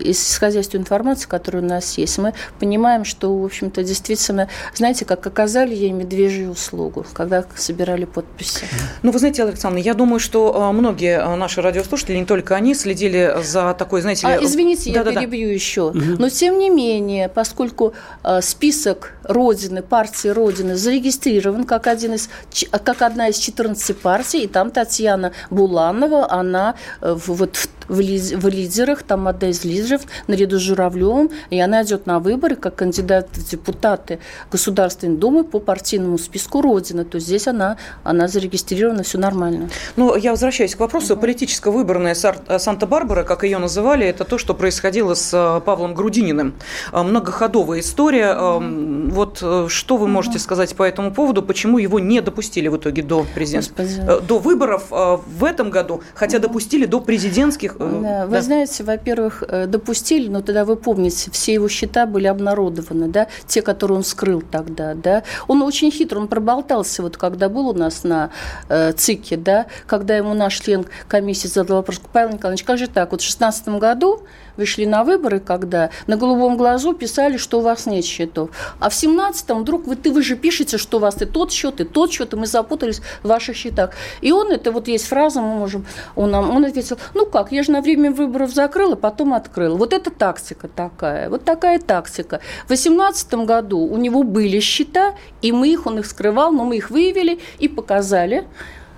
[0.00, 5.04] исходя из той информации, которая у нас есть, мы понимаем, что, в общем-то, действительно, знаете,
[5.04, 8.66] как оказали ей медвежью услугу, когда собирали подписи.
[9.02, 12.74] Ну, вы знаете, Александр, я думаю, что э, многие э, наши радиослушатели, не только они,
[12.74, 14.26] следили за такой, знаете.
[14.26, 15.54] А, извините, да, я да, перебью да.
[15.54, 15.82] еще.
[15.82, 15.98] Угу.
[16.18, 17.94] Но, тем не менее, поскольку
[18.40, 22.28] список Родины, партии Родины зарегистрирован как, один из,
[22.70, 28.46] как одна из 14 партий, и там Татьяна Буланова, она вот в в, лиз, в
[28.48, 33.28] лидерах, там одна из лидеров, наряду с Журавлевым, и она идет на выборы как кандидат
[33.32, 34.18] в депутаты
[34.50, 37.04] Государственной Думы по партийному списку Родины.
[37.04, 39.70] То есть здесь она, она зарегистрирована, все нормально.
[39.96, 41.14] Ну, я возвращаюсь к вопросу.
[41.14, 41.20] Угу.
[41.20, 46.54] Политическая выборная Санта-Барбара, как ее называли, это то, что происходило с э, Павлом Грудининым.
[46.92, 48.34] Э, многоходовая история.
[48.34, 49.10] Угу.
[49.10, 49.38] Вот
[49.70, 51.42] что вы можете сказать по этому поводу?
[51.42, 54.20] Почему его не допустили в итоге до президента?
[54.20, 59.66] До выборов в этом году, хотя допустили до президентских Э, да, вы знаете, во-первых, э,
[59.66, 64.42] допустили, но тогда вы помните, все его счета были обнародованы, да, те, которые он скрыл
[64.42, 65.22] тогда, да.
[65.46, 68.30] Он очень хитро, он проболтался, вот когда был у нас на
[68.68, 73.12] э, ЦИКе, да, когда ему наш член комиссии задал вопрос, Павел Николаевич, как же так,
[73.12, 74.22] вот в 2016 году
[74.58, 78.50] вы шли на выборы, когда на голубом глазу писали, что у вас нет счетов.
[78.80, 81.80] А в 17-м вдруг вы, ты, вы же пишете, что у вас и тот счет,
[81.80, 83.92] и тот счет, и мы запутались в ваших счетах.
[84.20, 87.62] И он, это вот есть фраза, мы можем, он, нам, он ответил, ну как, я
[87.62, 89.76] же на время выборов закрыла, потом открыла.
[89.76, 92.40] Вот это тактика такая, вот такая тактика.
[92.66, 96.76] В 18 году у него были счета, и мы их, он их скрывал, но мы
[96.76, 98.44] их выявили и показали,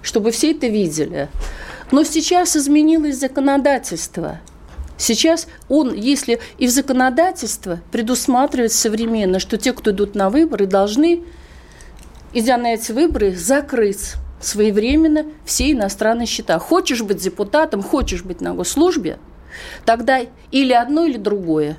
[0.03, 1.29] чтобы все это видели.
[1.91, 4.39] Но сейчас изменилось законодательство.
[5.01, 11.23] Сейчас он, если и в законодательство предусматривает современно, что те, кто идут на выборы, должны,
[12.35, 16.59] идя на эти выборы, закрыть своевременно все иностранные счета.
[16.59, 19.19] Хочешь быть депутатом, хочешь быть на госслужбе,
[19.87, 21.79] тогда или одно, или другое.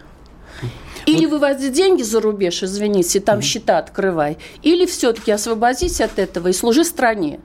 [1.06, 1.34] Или вот.
[1.34, 3.44] выводить деньги за рубеж, извините, там mm-hmm.
[3.44, 7.40] счета открывай, или все-таки освободись от этого и служи стране.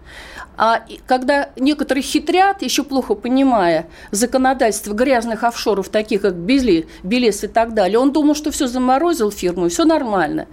[0.57, 7.49] А когда некоторые хитрят, еще плохо понимая законодательство грязных офшоров, таких как Бели, Белес и
[7.49, 10.47] так далее, он думал, что все заморозил фирму, и все нормально.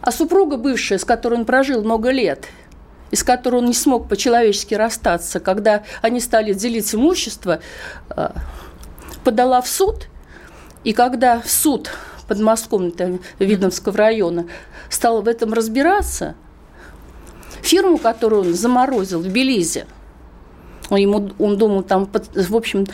[0.00, 2.46] А супруга бывшая, с которой он прожил много лет,
[3.12, 7.60] с которой он не смог по-человечески расстаться, когда они стали делить имущество,
[8.08, 8.34] а,
[9.22, 10.06] подала в суд,
[10.82, 11.90] и когда суд
[12.26, 14.46] подмосковного Видновского района
[14.88, 16.36] стал в этом разбираться–
[17.62, 19.86] Фирму, которую он заморозил в Белизе,
[20.90, 22.86] он, ему, он думал, там, в общем,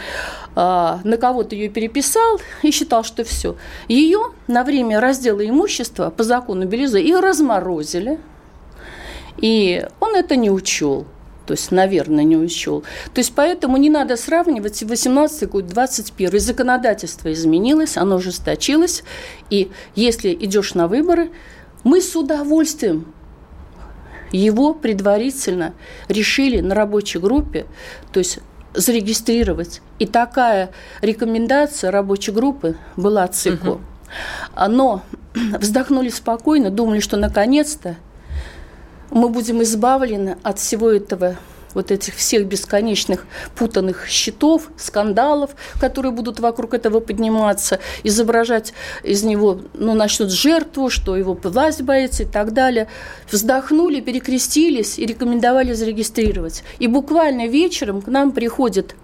[0.55, 3.57] а, на кого-то ее переписал и считал, что все.
[3.89, 8.19] Ее на время раздела имущества по закону Белизы и разморозили.
[9.39, 11.07] И он это не учел.
[11.47, 12.83] То есть, наверное, не учел.
[13.15, 19.05] То есть, поэтому не надо сравнивать 18 год, 21 Законодательство изменилось, оно ужесточилось.
[19.49, 21.31] И если идешь на выборы,
[21.85, 23.15] мы с удовольствием
[24.33, 25.75] его предварительно
[26.09, 27.67] решили на рабочей группе,
[28.12, 28.39] то есть
[28.75, 29.81] зарегистрировать.
[29.99, 33.69] И такая рекомендация рабочей группы была ЦИКу.
[33.69, 33.81] Угу.
[34.69, 35.03] Но
[35.35, 37.97] вздохнули спокойно, думали, что наконец-то
[39.11, 41.37] мы будем избавлены от всего этого
[41.77, 48.73] вот этих всех бесконечных путанных счетов, скандалов, которые будут вокруг этого подниматься, изображать
[49.05, 52.89] из него, ну, начнут жертву, что его власть боится и так далее.
[53.31, 56.65] Вздохнули, перекрестились и рекомендовали зарегистрировать.
[56.79, 58.97] И буквально вечером к нам приходит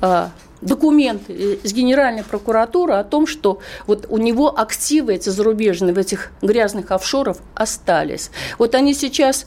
[0.00, 5.98] а, документ из Генеральной прокуратуры о том, что вот у него активы эти зарубежные в
[5.98, 8.30] этих грязных офшорах остались.
[8.58, 9.46] Вот они сейчас,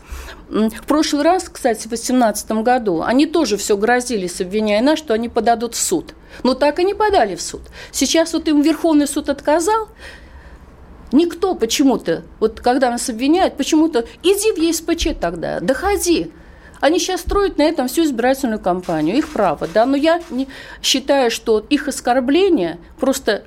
[0.49, 5.29] в прошлый раз, кстати, в 2018 году, они тоже все грозились, обвиняя нас, что они
[5.29, 6.13] подадут в суд.
[6.43, 7.61] Но так и не подали в суд.
[7.91, 9.89] Сейчас вот им Верховный суд отказал,
[11.13, 16.31] Никто почему-то, вот когда нас обвиняют, почему-то иди в ЕСПЧ тогда, доходи.
[16.81, 20.47] Они сейчас строят на этом всю избирательную кампанию, их право, да, но я не
[20.81, 23.43] считаю, что их оскорбление просто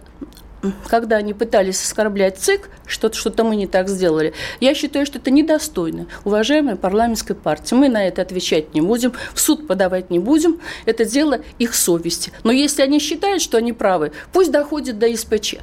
[0.88, 5.30] когда они пытались оскорблять ЦИК, что-то что мы не так сделали, я считаю, что это
[5.30, 7.74] недостойно уважаемой парламентской партии.
[7.74, 12.32] Мы на это отвечать не будем, в суд подавать не будем, это дело их совести.
[12.44, 15.56] Но если они считают, что они правы, пусть доходит до СПЧ.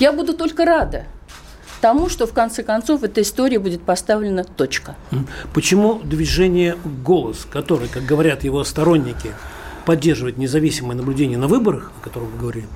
[0.00, 1.04] Я буду только рада
[1.80, 4.96] тому, что в конце концов в этой истории будет поставлена точка.
[5.54, 9.32] Почему движение «Голос», который, как говорят его сторонники,
[9.84, 12.66] поддерживает независимое наблюдение на выборах, о котором вы говорили,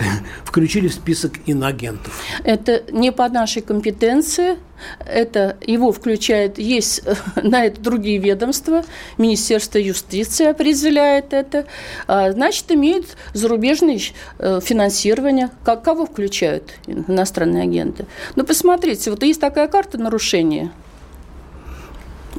[0.44, 2.22] включили в список иноагентов?
[2.44, 4.56] Это не по нашей компетенции.
[5.04, 7.02] Это его включает, есть
[7.42, 8.82] на это другие ведомства,
[9.18, 11.66] Министерство юстиции определяет это.
[12.06, 14.00] А, значит, имеют зарубежное
[14.38, 15.50] э, финансирование.
[15.64, 18.06] Как, кого включают иностранные агенты?
[18.36, 20.72] Ну, посмотрите, вот есть такая карта нарушения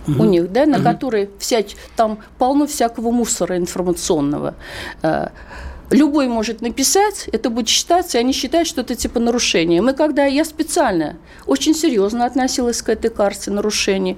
[0.07, 1.63] у них, да, на которой вся,
[1.95, 4.55] там полно всякого мусора информационного.
[5.91, 9.81] Любой может написать, это будет считаться, и они считают, что это типа нарушение.
[9.81, 14.17] Мы когда, я специально очень серьезно относилась к этой карте нарушений,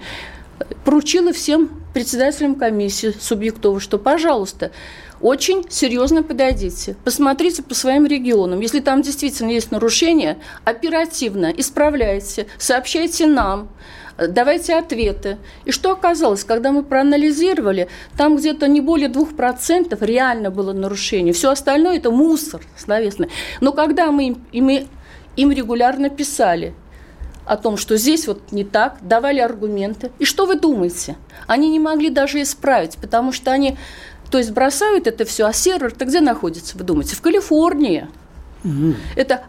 [0.85, 4.71] поручила всем председателям комиссии субъектов, что, пожалуйста,
[5.19, 8.59] очень серьезно подойдите, посмотрите по своим регионам.
[8.59, 13.69] Если там действительно есть нарушения, оперативно исправляйте, сообщайте нам,
[14.17, 15.37] давайте ответы.
[15.65, 21.33] И что оказалось, когда мы проанализировали, там где-то не более 2% реально было нарушение.
[21.33, 23.29] Все остальное– это мусор словесный.
[23.61, 24.87] Но когда мы им, им,
[25.35, 26.73] им регулярно писали,
[27.45, 30.11] о том, что здесь вот не так, давали аргументы.
[30.19, 31.17] И что вы думаете?
[31.47, 33.77] Они не могли даже исправить, потому что они,
[34.31, 37.15] то есть бросают это все, а сервер-то где находится, вы думаете?
[37.15, 38.07] В Калифорнии.
[38.63, 38.95] Угу.
[39.15, 39.43] Это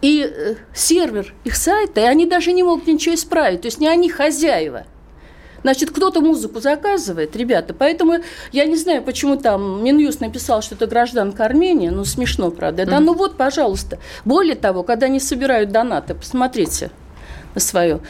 [0.00, 3.62] и э, сервер их сайта, и они даже не могут ничего исправить.
[3.62, 4.84] То есть не они хозяева.
[5.62, 7.74] Значит, кто-то музыку заказывает, ребята.
[7.74, 8.18] Поэтому
[8.52, 11.90] я не знаю, почему там Минюст написал, что это гражданка Армении.
[11.90, 12.86] Ну, смешно, правда.
[12.86, 13.98] Да, ну вот, пожалуйста.
[14.24, 16.90] Более того, когда они собирают донаты, посмотрите
[17.54, 18.00] на свое.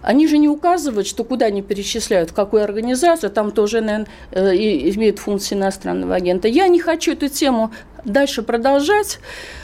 [0.00, 4.54] Они же не указывают, что куда они перечисляют, в какую организацию, там тоже, наверное, э,
[4.54, 6.46] имеет функции иностранного агента.
[6.46, 7.72] Я не хочу эту тему
[8.04, 9.18] дальше продолжать.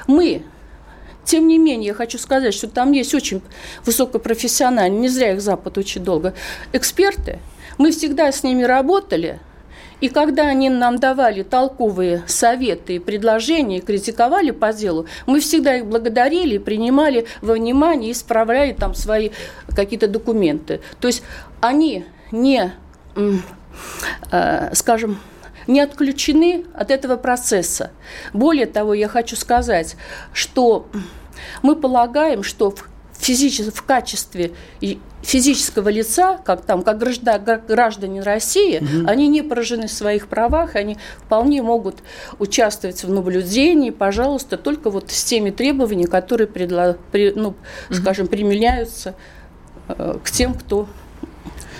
[0.06, 0.42] Мы
[1.24, 3.42] тем не менее, я хочу сказать, что там есть очень
[3.84, 6.34] высокопрофессиональные, не зря их Запад очень долго,
[6.72, 7.38] эксперты.
[7.78, 9.40] Мы всегда с ними работали,
[10.00, 15.86] и когда они нам давали толковые советы и предложения, критиковали по делу, мы всегда их
[15.86, 19.30] благодарили, принимали во внимание, исправляли там свои
[19.68, 20.80] какие-то документы.
[21.00, 21.22] То есть
[21.60, 22.72] они не,
[24.30, 25.20] э, скажем,
[25.70, 27.92] не отключены от этого процесса.
[28.32, 29.96] Более того, я хочу сказать,
[30.32, 30.88] что
[31.62, 34.52] мы полагаем, что в, физически, в качестве
[35.22, 39.08] физического лица, как там, как граждане России, угу.
[39.08, 41.98] они не поражены в своих правах, они вполне могут
[42.38, 47.94] участвовать в наблюдении, пожалуйста, только вот с теми требованиями, которые, предло, при, ну, угу.
[47.94, 49.14] скажем, применяются
[49.88, 50.88] э, к тем, кто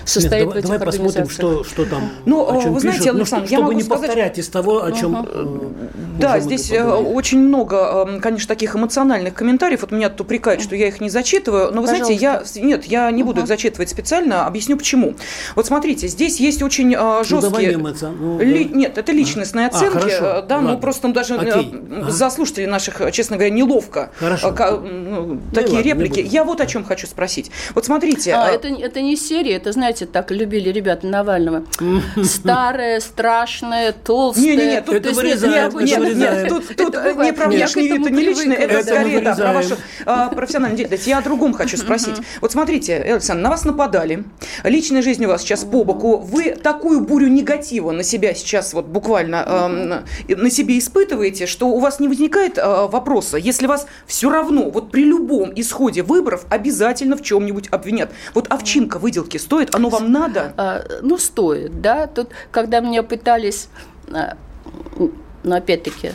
[0.05, 3.05] состоит Нет, давай, в этих давай посмотрим, что, что там, ну, о чем вы знаете,
[3.05, 3.17] пишут.
[3.17, 4.07] Александр, ну, чтобы не сказать...
[4.07, 5.75] повторять из того, о чем угу.
[6.21, 9.81] Да, здесь э, очень много, эм, конечно, таких эмоциональных комментариев.
[9.81, 11.73] Вот меня тут упрекают, что я их не зачитываю.
[11.73, 12.15] Но вы Пожалуйста.
[12.19, 12.63] знаете, я...
[12.63, 13.43] Нет, я не буду угу.
[13.43, 14.47] их зачитывать специально.
[14.47, 15.15] Объясню, почему.
[15.57, 17.77] Вот смотрите, здесь есть очень жесткие...
[17.77, 18.09] Ну, эмоци...
[18.09, 18.65] ну, Ли...
[18.65, 18.77] да.
[18.77, 20.11] Нет, это личностные а, оценки.
[20.21, 21.75] А, да, ну просто даже Окей.
[21.91, 22.11] Ага.
[22.11, 24.11] за слушателей наших, честно говоря, неловко.
[24.17, 24.51] Хорошо.
[24.51, 26.21] Ну, такие ладно, реплики.
[26.21, 27.51] Я вот о чем хочу спросить.
[27.75, 28.35] Вот смотрите.
[28.35, 31.65] А, это, это не серия, это, знаете, знаете, так любили ребята Навального.
[32.23, 34.45] Старое, страшное, толстое.
[34.45, 38.57] Не-не-не, тут это вырезаем, нет, нет, нет, тут, тут не про внешний вид, не личное,
[38.57, 39.77] это скорее да, про вашу
[40.07, 41.07] а, профессиональную деятельность.
[41.09, 42.17] Я о другом хочу спросить.
[42.41, 44.25] Вот смотрите, Александр, на вас нападали,
[44.63, 48.87] личная жизнь у вас сейчас по боку, вы такую бурю негатива на себя сейчас вот
[48.87, 54.31] буквально э, на себе испытываете, что у вас не возникает э, вопроса, если вас все
[54.31, 58.11] равно вот при любом исходе выборов обязательно в чем-нибудь обвинят.
[58.35, 60.55] Вот овчинка выделки стоит, оно вам надо?
[60.57, 62.07] А, ну, стоит, да.
[62.07, 63.69] Тут, когда меня пытались,
[64.13, 64.37] а,
[64.97, 65.13] ну,
[65.45, 66.13] опять-таки,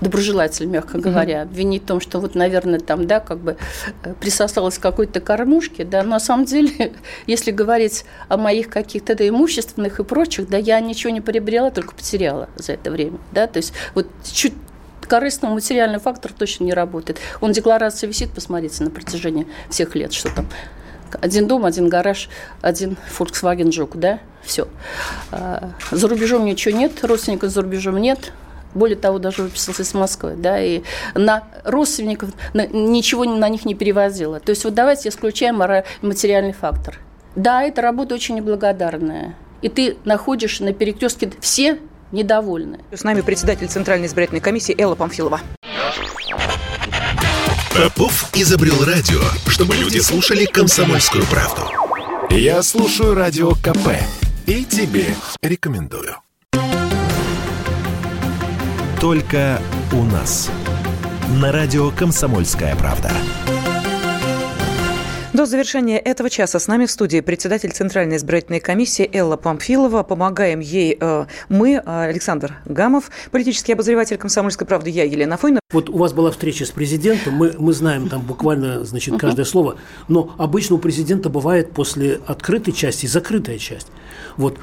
[0.00, 1.42] доброжелатель, мягко говоря, mm-hmm.
[1.42, 3.56] обвинить в том, что вот, наверное, там, да, как бы
[4.04, 6.92] э, присосалась к какой-то кормушке, да, но на самом деле,
[7.26, 11.94] если говорить о моих каких-то да, имущественных и прочих, да, я ничего не приобрела, только
[11.94, 14.54] потеряла за это время, да, то есть вот чуть
[15.00, 17.18] корыстный материальный фактор точно не работает.
[17.40, 20.48] Он декларация висит, посмотрите, на протяжении всех лет, что там
[21.20, 22.28] один дом, один гараж,
[22.60, 24.68] один Volkswagen Жук, да, все.
[25.30, 28.32] А, за рубежом ничего нет, родственников за рубежом нет,
[28.74, 30.82] более того, даже выписался из Москвы, да, и
[31.14, 34.40] на родственников на, ничего на них не перевозила.
[34.40, 35.62] То есть вот давайте исключаем
[36.02, 36.98] материальный фактор.
[37.36, 39.36] Да, эта работа очень неблагодарная.
[39.62, 41.78] И ты находишь на перекрестке все
[42.10, 42.80] недовольны.
[42.92, 45.40] С нами председатель Центральной избирательной комиссии Элла Памфилова.
[47.74, 51.62] Попов изобрел радио, чтобы люди слушали комсомольскую правду.
[52.28, 53.96] Я слушаю радио КП
[54.46, 56.16] и тебе рекомендую.
[59.00, 59.58] Только
[59.92, 60.50] у нас.
[61.40, 63.10] На радио «Комсомольская правда».
[65.42, 70.04] До завершения этого часа с нами в студии председатель Центральной избирательной комиссии Элла Памфилова.
[70.04, 75.58] Помогаем ей э, мы, Александр Гамов, политический обозреватель «Комсомольской правды», я, Елена Фойна.
[75.72, 79.78] Вот у вас была встреча с президентом, мы, мы знаем там буквально, значит, каждое слово,
[80.06, 83.88] но обычно у президента бывает после открытой части закрытая часть.
[84.36, 84.58] Вот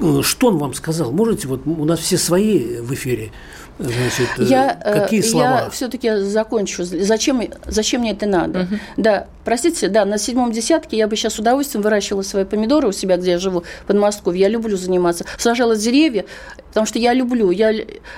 [0.00, 1.12] э, что он вам сказал?
[1.12, 3.30] Можете, вот у нас все свои в эфире,
[3.78, 5.62] Значит, э, я, э, какие слова?
[5.64, 6.84] Я все-таки закончу.
[6.84, 8.60] Зачем, зачем мне это надо?
[8.60, 8.74] Угу.
[8.98, 12.92] Да, простите, да, на седьмом десятке я бы сейчас с удовольствием выращивала свои помидоры у
[12.92, 14.42] себя, где я живу, в Подмосковье.
[14.42, 15.24] Я люблю заниматься.
[15.38, 16.24] Сажала деревья,
[16.68, 17.72] потому что я люблю, я,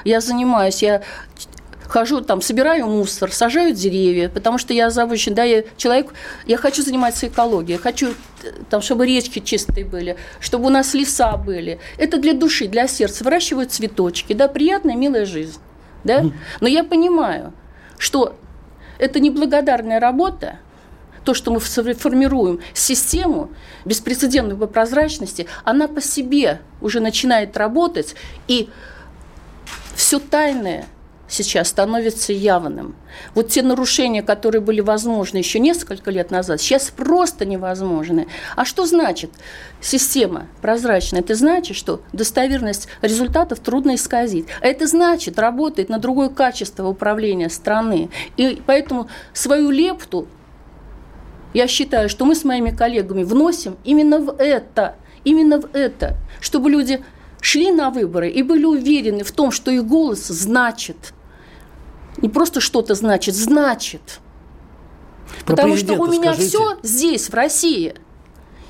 [0.04, 1.02] я занимаюсь, я
[1.88, 6.12] хожу там, собираю мусор, сажаю деревья, потому что я озабочен, да, я человек,
[6.46, 8.14] я хочу заниматься экологией, я хочу,
[8.70, 11.78] там, чтобы речки чистые были, чтобы у нас леса были.
[11.98, 13.24] Это для души, для сердца.
[13.24, 15.58] Выращивают цветочки, да, приятная, милая жизнь,
[16.04, 16.24] да.
[16.60, 17.52] Но я понимаю,
[17.98, 18.36] что
[18.98, 20.58] это неблагодарная работа,
[21.24, 23.50] то, что мы формируем систему
[23.84, 28.14] беспрецедентную по прозрачности, она по себе уже начинает работать,
[28.46, 28.68] и
[29.96, 30.86] все тайное–
[31.28, 32.94] сейчас становится явным.
[33.34, 38.28] Вот те нарушения, которые были возможны еще несколько лет назад, сейчас просто невозможны.
[38.54, 39.30] А что значит
[39.80, 41.20] система прозрачная?
[41.20, 44.46] Это значит, что достоверность результатов трудно исказить.
[44.60, 48.10] А это значит, работает на другое качество управления страны.
[48.36, 50.28] И поэтому свою лепту,
[51.54, 56.70] я считаю, что мы с моими коллегами вносим именно в это, именно в это, чтобы
[56.70, 57.02] люди
[57.40, 61.14] шли на выборы и были уверены в том, что их голос значит.
[62.18, 64.20] Не просто что-то значит, значит.
[65.44, 66.48] Про Потому что у меня скажите.
[66.48, 67.94] все здесь, в России.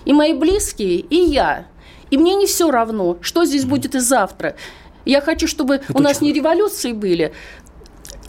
[0.05, 1.66] И мои близкие, и я.
[2.11, 4.57] И мне не все равно, что здесь будет и завтра.
[5.05, 7.32] Я хочу, чтобы Это у нас не революции были,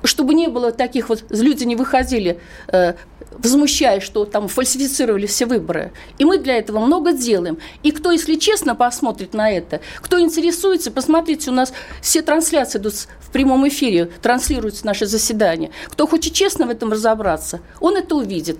[0.07, 2.93] чтобы не было таких вот, люди не выходили э,
[3.37, 5.91] возмущаясь, что там фальсифицировали все выборы.
[6.17, 7.57] И мы для этого много делаем.
[7.83, 12.93] И кто, если честно, посмотрит на это, кто интересуется, посмотрите, у нас все трансляции идут
[13.19, 15.71] в прямом эфире, транслируются наши заседания.
[15.87, 18.59] Кто хочет честно в этом разобраться, он это увидит.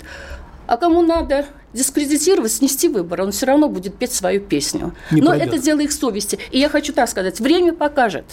[0.68, 4.94] А кому надо дискредитировать, снести выборы, он все равно будет петь свою песню.
[5.12, 5.48] Не Но пройдет.
[5.48, 6.40] это дело их совести.
[6.52, 8.26] И я хочу так сказать, время покажет.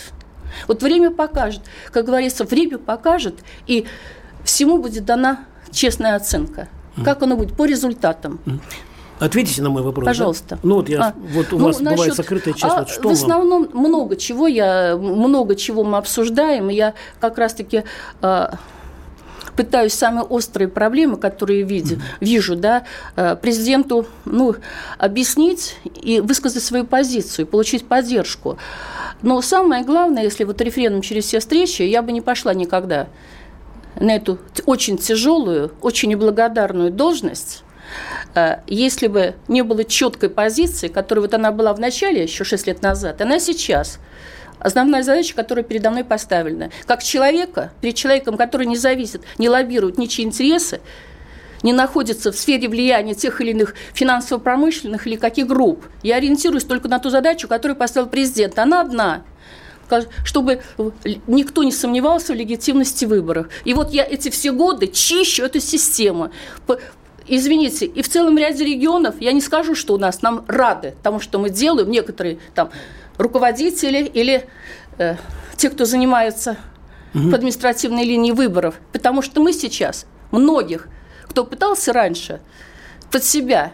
[0.69, 1.63] Вот время покажет.
[1.93, 3.37] Как говорится, время покажет,
[3.67, 3.87] и
[4.45, 6.69] всему будет дана честная оценка.
[7.05, 8.41] Как оно будет по результатам.
[9.19, 10.05] Ответите на мой вопрос.
[10.05, 10.57] Пожалуйста.
[10.57, 10.61] Да?
[10.63, 12.65] Ну вот я, а, вот у ну, вас насчет, бывает закрытая часть.
[12.65, 13.85] А вот что в основном вам?
[13.85, 16.69] много чего я, много чего мы обсуждаем.
[16.69, 17.85] Я как раз-таки
[18.21, 18.59] а,
[19.57, 22.01] пытаюсь самые острые проблемы, которые види, mm-hmm.
[22.21, 22.85] вижу, да,
[23.17, 24.57] а, президенту, ну,
[24.99, 28.59] объяснить и высказать свою позицию, получить поддержку.
[29.23, 33.09] Но самое главное, если вот референдум через все встречи, я бы не пошла никогда
[33.99, 37.63] на эту очень тяжелую, очень неблагодарную должность,
[38.35, 42.67] э, если бы не было четкой позиции, которая вот она была в начале, еще 6
[42.67, 43.99] лет назад, она сейчас
[44.59, 46.71] основная задача, которая передо мной поставлена.
[46.87, 50.81] Как человека, перед человеком, который не зависит, не лоббирует ничьи интересы,
[51.63, 55.87] не находится в сфере влияния тех или иных финансово-промышленных или каких групп.
[56.03, 58.59] Я ориентируюсь только на ту задачу, которую поставил президент.
[58.59, 59.23] Она одна–
[60.25, 60.63] чтобы
[61.27, 63.49] никто не сомневался в легитимности выборов.
[63.65, 66.31] И вот я эти все годы чищу эту систему.
[67.27, 71.21] Извините, и в целом ряде регионов, я не скажу, что у нас нам рады тому,
[71.21, 72.71] что мы делаем, некоторые там
[73.19, 74.49] руководители или
[74.99, 75.17] э,
[75.57, 76.57] те, кто занимается
[77.15, 77.31] угу.
[77.31, 80.89] по административной линии выборов, потому что мы сейчас многих,
[81.25, 82.41] кто пытался раньше
[83.11, 83.73] под себя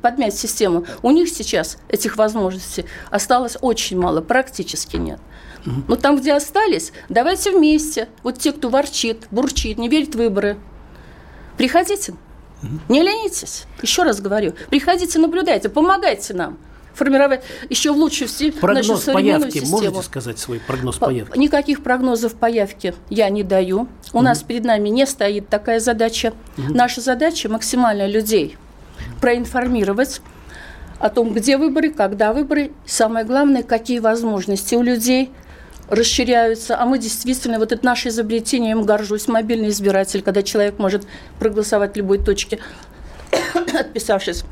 [0.00, 0.86] подмять систему.
[1.02, 5.20] У них сейчас этих возможностей осталось очень мало, практически нет.
[5.66, 8.08] Но там, где остались, давайте вместе.
[8.22, 10.58] Вот те, кто ворчит, бурчит, не верит в выборы,
[11.58, 12.14] приходите.
[12.88, 13.64] Не ленитесь.
[13.82, 14.54] Еще раз говорю.
[14.70, 16.58] Приходите, наблюдайте, помогайте нам
[17.00, 17.40] формировать
[17.70, 18.28] еще в лучшую
[18.60, 19.58] прогноз нашу современную появки.
[19.58, 19.82] систему.
[19.82, 21.38] Можете сказать свой прогноз появки?
[21.38, 23.88] Никаких прогнозов появки я не даю.
[24.12, 24.20] У угу.
[24.20, 26.34] нас перед нами не стоит такая задача.
[26.58, 26.74] Угу.
[26.74, 28.58] Наша задача максимально людей–
[29.22, 30.20] проинформировать
[30.98, 35.30] о том, где выборы, когда выборы, самое главное, какие возможности у людей
[35.88, 41.06] расширяются, а мы действительно, вот это наше изобретение, им горжусь, мобильный избиратель, когда человек может
[41.38, 42.58] проголосовать в любой точке,
[43.78, 44.44] отписавшись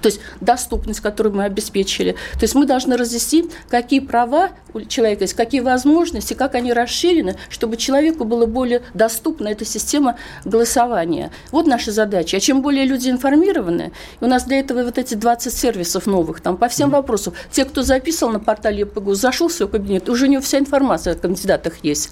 [0.00, 2.12] то есть доступность, которую мы обеспечили.
[2.34, 7.36] То есть мы должны разъяснить, какие права у человека есть, какие возможности, как они расширены,
[7.48, 11.30] чтобы человеку было более доступна эта система голосования.
[11.50, 12.36] Вот наша задача.
[12.36, 16.40] А чем более люди информированы, и у нас для этого вот эти 20 сервисов новых,
[16.40, 17.34] там по всем вопросам.
[17.50, 21.14] Те, кто записал на портале ЕПГУ, зашел в свой кабинет, уже у него вся информация
[21.14, 22.10] о кандидатах есть.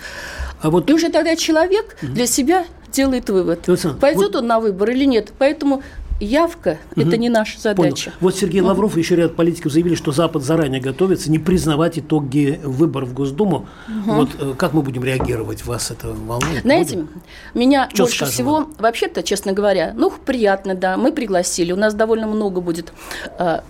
[0.62, 0.88] А вот...
[0.88, 3.60] И уже тогда человек для себя делает вывод,
[4.00, 4.36] пойдет вот...
[4.36, 5.32] он на выбор или нет.
[5.38, 5.82] Поэтому
[6.20, 8.10] явка угу.– это не наша задача.
[8.10, 8.16] Понял.
[8.20, 12.60] Вот Сергей Лавров и еще ряд политиков заявили, что Запад заранее готовится не признавать итоги
[12.62, 13.66] выборов в Госдуму.
[13.88, 14.14] Угу.
[14.14, 15.64] Вот э, как мы будем реагировать?
[15.64, 16.62] Вас это волнует?
[16.62, 17.22] Знаете, будем?
[17.54, 21.72] меня что больше всего, вообще-то, честно говоря, ну, приятно, да, мы пригласили.
[21.72, 22.92] У нас довольно много будет
[23.38, 23.60] э,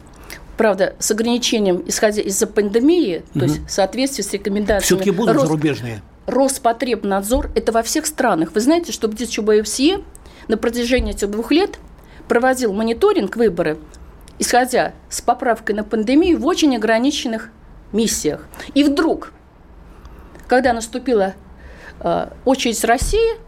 [0.57, 3.41] правда, с ограничением, исходя из-за пандемии, угу.
[3.41, 5.01] то есть в соответствии с рекомендациями.
[5.01, 5.45] Все-таки будут Рос...
[5.45, 6.03] зарубежные?
[6.27, 8.53] Роспотребнадзор– это во всех странах.
[8.55, 10.01] Вы знаете, что в ДЧБФСЕ
[10.49, 11.79] на протяжении этих двух лет–
[12.29, 13.79] проводил мониторинг выборы,
[14.39, 17.51] исходя с поправкой на пандемию в очень ограниченных
[17.93, 18.47] миссиях.
[18.75, 19.33] И вдруг,
[20.49, 21.35] когда наступила
[22.01, 23.44] э, очередь России,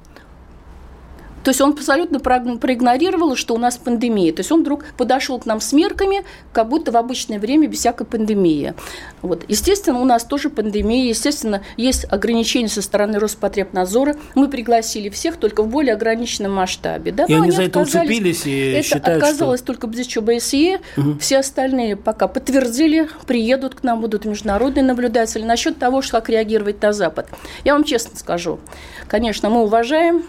[1.47, 4.33] то есть он абсолютно проигнорировал, что у нас пандемия.
[4.33, 7.79] То есть он вдруг подошел к нам с мерками, как будто в обычное время без
[7.79, 8.75] всякой пандемии.
[9.23, 9.45] Вот.
[9.47, 14.17] Естественно, у нас тоже пандемия, естественно, есть ограничения со стороны Роспотребнадзора.
[14.35, 17.13] Мы пригласили всех только в более ограниченном масштабе.
[17.13, 17.27] Да?
[17.27, 19.69] И они, они за это уцепились и это считают, оказалось что...
[19.69, 20.81] только БЗЧ БСЕ.
[20.97, 21.19] Угу.
[21.21, 25.45] Все остальные пока подтвердили, приедут к нам, будут международные наблюдатели.
[25.45, 27.29] Насчет того, как реагировать на Запад.
[27.63, 28.59] Я вам честно скажу.
[29.07, 30.25] Конечно, мы уважаем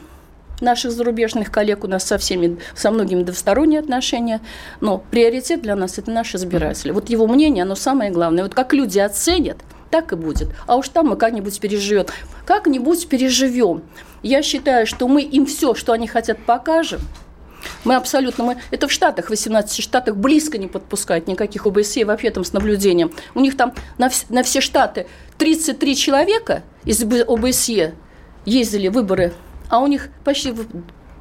[0.62, 4.42] наших зарубежных коллег, у нас со всеми, со многими двусторонние отношения,
[4.82, 6.92] но приоритет для нас– это наши избиратели.
[6.92, 8.44] Вот его мнение, оно самое главное.
[8.44, 9.58] Вот как люди оценят,
[9.90, 10.50] так и будет.
[10.66, 12.06] А уж там мы как-нибудь переживем.
[12.46, 13.84] Как-нибудь переживем.
[14.24, 17.02] Я считаю, что мы им все, что они хотят, покажем.
[17.84, 22.30] Мы абсолютно, мы, это в Штатах, в 18 Штатах близко не подпускают никаких ОБСЕ вообще
[22.30, 23.12] там с наблюдением.
[23.34, 27.94] У них там на, на все Штаты 33 человека из ОБСЕ
[28.46, 29.34] ездили выборы
[29.70, 30.54] а у них почти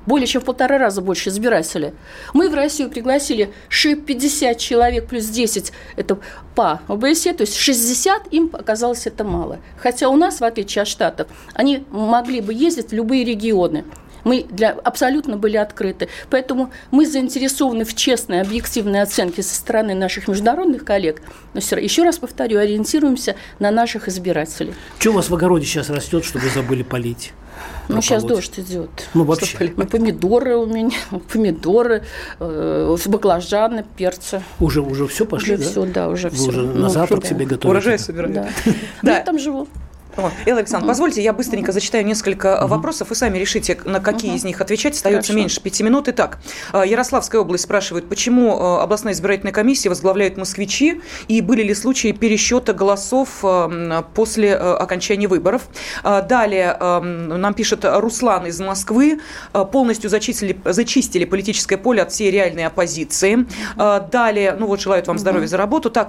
[0.07, 1.93] более чем в полтора раза больше избирателей.
[2.33, 6.19] Мы в Россию пригласили 50 человек плюс 10, это
[6.55, 9.59] по ОБСЕ, то есть 60, им оказалось это мало.
[9.77, 13.85] Хотя у нас, в отличие от Штатов, они могли бы ездить в любые регионы.
[14.27, 16.09] Мы для, абсолютно были открыты.
[16.31, 21.23] Поэтому мы заинтересованы в честной, объективной оценке со стороны наших международных коллег.
[21.55, 24.75] Но все, еще раз повторю, ориентируемся на наших избирателей.
[24.99, 27.33] Что у вас в огороде сейчас растет, чтобы забыли полить?
[27.89, 28.91] Ну, сейчас дождь идет.
[29.15, 29.73] Ну, вообще.
[29.77, 30.97] Ну, помидоры у меня,
[31.33, 32.03] помидоры,
[32.41, 34.43] э, баклажаны, перцы.
[34.59, 35.71] Уже, уже все пошли, уже да?
[35.71, 36.49] все, да, уже Вы все.
[36.49, 37.29] уже ну, на завтрак да.
[37.29, 37.69] себе готовите?
[37.69, 38.43] Урожай собираете.
[38.65, 38.73] Да.
[39.03, 39.19] да.
[39.19, 39.69] Я там живу.
[40.17, 43.11] Элла Александровна, позвольте, я быстренько зачитаю несколько вопросов.
[43.11, 44.95] Вы сами решите, на какие из них отвечать.
[44.95, 46.09] Остается меньше пяти минут.
[46.09, 46.39] Итак,
[46.73, 52.13] э, Ярославская область спрашивает, почему э, областная избирательная комиссия возглавляют москвичи и были ли случаи
[52.13, 55.63] пересчета голосов э, после окончания выборов.
[56.03, 59.21] Далее нам пишет Руслан из Москвы.
[59.73, 63.47] Полностью зачистили, зачистили политическое поле от всей реальной оппозиции.
[63.77, 65.91] Далее, ну вот желают вам здоровья за работу.
[65.91, 66.09] Так,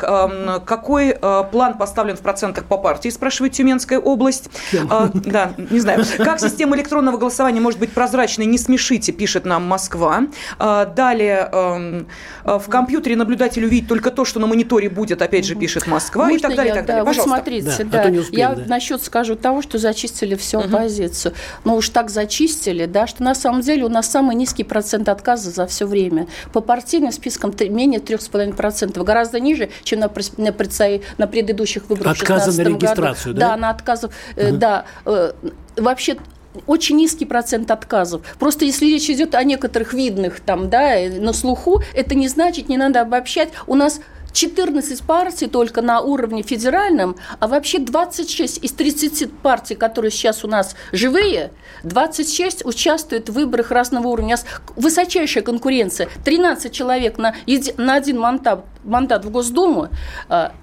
[0.65, 1.15] какой
[1.51, 4.49] план поставлен в процентах по партии, спрашивает Тюменская Московская область.
[4.89, 6.03] А, да, не знаю.
[6.17, 8.45] Как система электронного голосования может быть прозрачной?
[8.45, 10.23] Не смешите, пишет нам Москва.
[10.59, 12.07] А, далее, эм,
[12.43, 16.25] э, в компьютере наблюдатель увидит только то, что на мониторе будет, опять же, пишет Москва
[16.25, 16.65] Можно и так далее.
[16.67, 17.03] Я, и так далее.
[17.03, 17.29] Да, Пожалуйста.
[17.29, 18.17] Вот смотрите, да, да.
[18.17, 18.63] А успеем, я да.
[18.67, 20.67] насчет скажу того, что зачистили всю угу.
[20.67, 21.33] оппозицию.
[21.63, 25.51] Но уж так зачистили, да, что на самом деле у нас самый низкий процент отказа
[25.51, 26.27] за все время.
[26.53, 30.53] По партийным спискам менее 3,5%, гораздо ниже, чем на, на,
[31.17, 33.39] на предыдущих выборах Отказа на регистрацию, году.
[33.39, 33.47] да?
[33.49, 34.57] Да, на отказов, угу.
[34.57, 35.31] да, э,
[35.75, 36.17] вообще
[36.65, 38.21] очень низкий процент отказов.
[38.39, 42.77] Просто если речь идет о некоторых видных там, да, на слуху, это не значит, не
[42.77, 43.49] надо обобщать.
[43.67, 43.99] У нас
[44.33, 50.47] 14 партий только на уровне федеральном, а вообще 26 из 30 партий, которые сейчас у
[50.47, 51.51] нас живые,
[51.83, 54.27] 26 участвуют в выборах разного уровня.
[54.27, 56.09] У нас высочайшая конкуренция.
[56.23, 57.35] 13 человек на,
[57.77, 59.89] на один мандат, мандат в Госдуму,
[60.27, 60.53] а,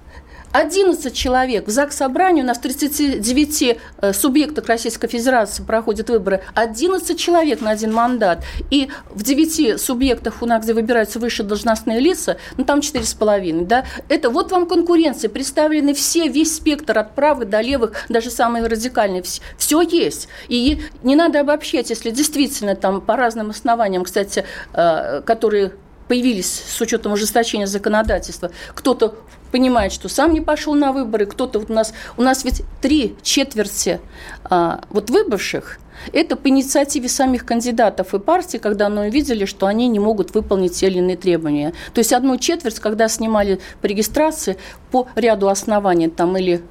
[0.55, 1.67] 11 человек.
[1.67, 6.43] В ЗАГС собрании у нас 39 э, субъектах Российской Федерации проходят выборы.
[6.53, 8.41] 11 человек на один мандат.
[8.71, 13.65] И в 9 субъектах у нас, где выбираются высшие должностные лица, ну там 4,5.
[13.65, 13.85] Да?
[14.07, 15.29] Это вот вам конкуренция.
[15.29, 19.23] Представлены все, весь спектр от правых до левых, даже самые радикальные.
[19.57, 20.29] Все есть.
[20.47, 25.73] И не надо обобщать, если действительно там по разным основаниям, кстати, э, которые
[26.07, 28.51] появились с учетом ужесточения законодательства.
[28.73, 29.15] Кто-то
[29.51, 33.15] понимает, что сам не пошел на выборы, кто-то вот у нас у нас ведь три
[33.21, 34.01] четверти
[34.43, 35.79] а, вот выбывших
[36.13, 40.73] это по инициативе самих кандидатов и партий, когда они увидели, что они не могут выполнить
[40.73, 41.73] те или иные требования.
[41.93, 44.57] То есть одну четверть, когда снимали по регистрации
[44.91, 46.61] по ряду оснований, там или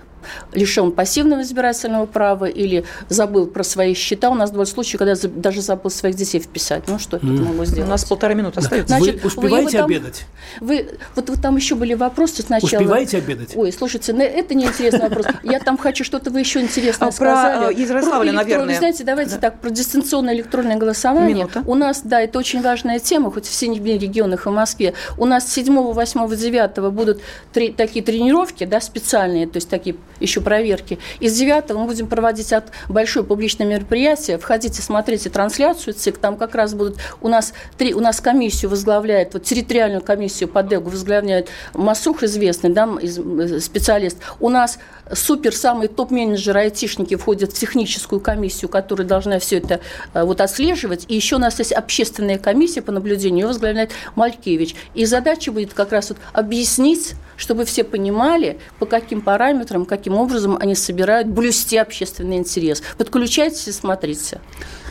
[0.53, 4.31] лишен пассивного избирательного права или забыл про свои счета.
[4.31, 6.85] У нас бывают случаи, когда даже забыл своих детей вписать.
[6.87, 7.35] Ну, что mm.
[7.35, 7.89] это могло сделать?
[7.89, 8.97] У нас полтора минуты остается.
[8.97, 10.27] Значит, вы успеваете вы, вы там, обедать?
[10.61, 12.83] Вы, вот, вот там еще были вопросы сначала.
[12.83, 13.57] Успеваете обедать?
[13.57, 15.27] Ой, слушайте, ну, это неинтересный вопрос.
[15.43, 17.75] Я там хочу что-то вы еще интересное а сказали.
[17.75, 18.79] Про Израиль, наверное.
[18.79, 21.49] знаете, давайте так, про дистанционное электронное голосование.
[21.66, 24.95] У нас, да, это очень важная тема, хоть в всех регионах и в Москве.
[25.18, 27.20] У нас 7, 8, 9 будут
[27.53, 30.99] такие тренировки, да, специальные, то есть такие еще проверки.
[31.21, 34.39] Из 9 мы будем проводить от большое публичное мероприятие.
[34.39, 36.19] Входите, смотрите трансляцию ЦИК.
[36.19, 40.62] Там как раз будут у нас три, у нас комиссию возглавляет, вот территориальную комиссию по
[40.62, 44.19] ДЭГу возглавляет Масух, известный да, э, специалист.
[44.41, 44.79] У нас
[45.12, 49.81] супер самые топ-менеджеры, айтишники входят в техническую комиссию, которая должна все это
[50.12, 51.05] э, вот отслеживать.
[51.09, 54.75] И еще у нас есть общественная комиссия по наблюдению, ее возглавляет Малькевич.
[54.95, 60.57] И задача будет как раз вот объяснить, чтобы все понимали, по каким параметрам, каким образом
[60.61, 62.82] они собирают блюсти общественный интерес.
[62.99, 64.41] Подключайтесь и смотрите.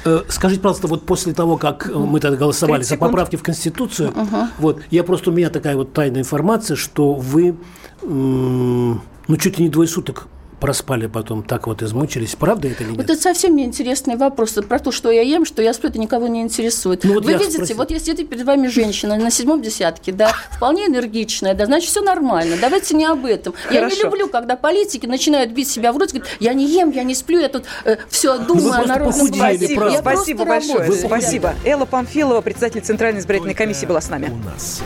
[0.05, 4.47] Э, скажите, пожалуйста, вот после того, как мы тогда голосовали за поправки в Конституцию, угу.
[4.59, 7.55] вот я просто у меня такая вот тайная информация, что вы
[8.01, 8.99] ну,
[9.39, 10.27] чуть ли не двое суток
[10.63, 12.35] проспали потом, так вот измучились.
[12.35, 12.97] Правда это или нет?
[13.01, 14.53] Вот это совсем неинтересный вопрос.
[14.53, 17.03] Про то, что я ем, что я сплю, это никого не интересует.
[17.03, 17.75] Ну, вот Вы видите, спросил.
[17.75, 21.99] вот если это перед вами женщина на седьмом десятке, да, вполне энергичная, да, значит, все
[21.99, 22.55] нормально.
[22.61, 23.53] Давайте не об этом.
[23.61, 23.77] Хорошо.
[23.77, 27.03] Я не люблю, когда политики начинают бить себя в рот, говорят, я не ем, я
[27.03, 30.89] не сплю, я тут э, все ну, думаю о народном Спасибо, спасибо большое.
[30.89, 31.55] Вы спасибо.
[31.65, 34.29] Элла Памфилова, председатель Центральной избирательной комиссии, была с нами.
[34.29, 34.81] У нас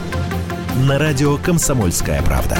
[0.88, 2.58] на радио «Комсомольская правда».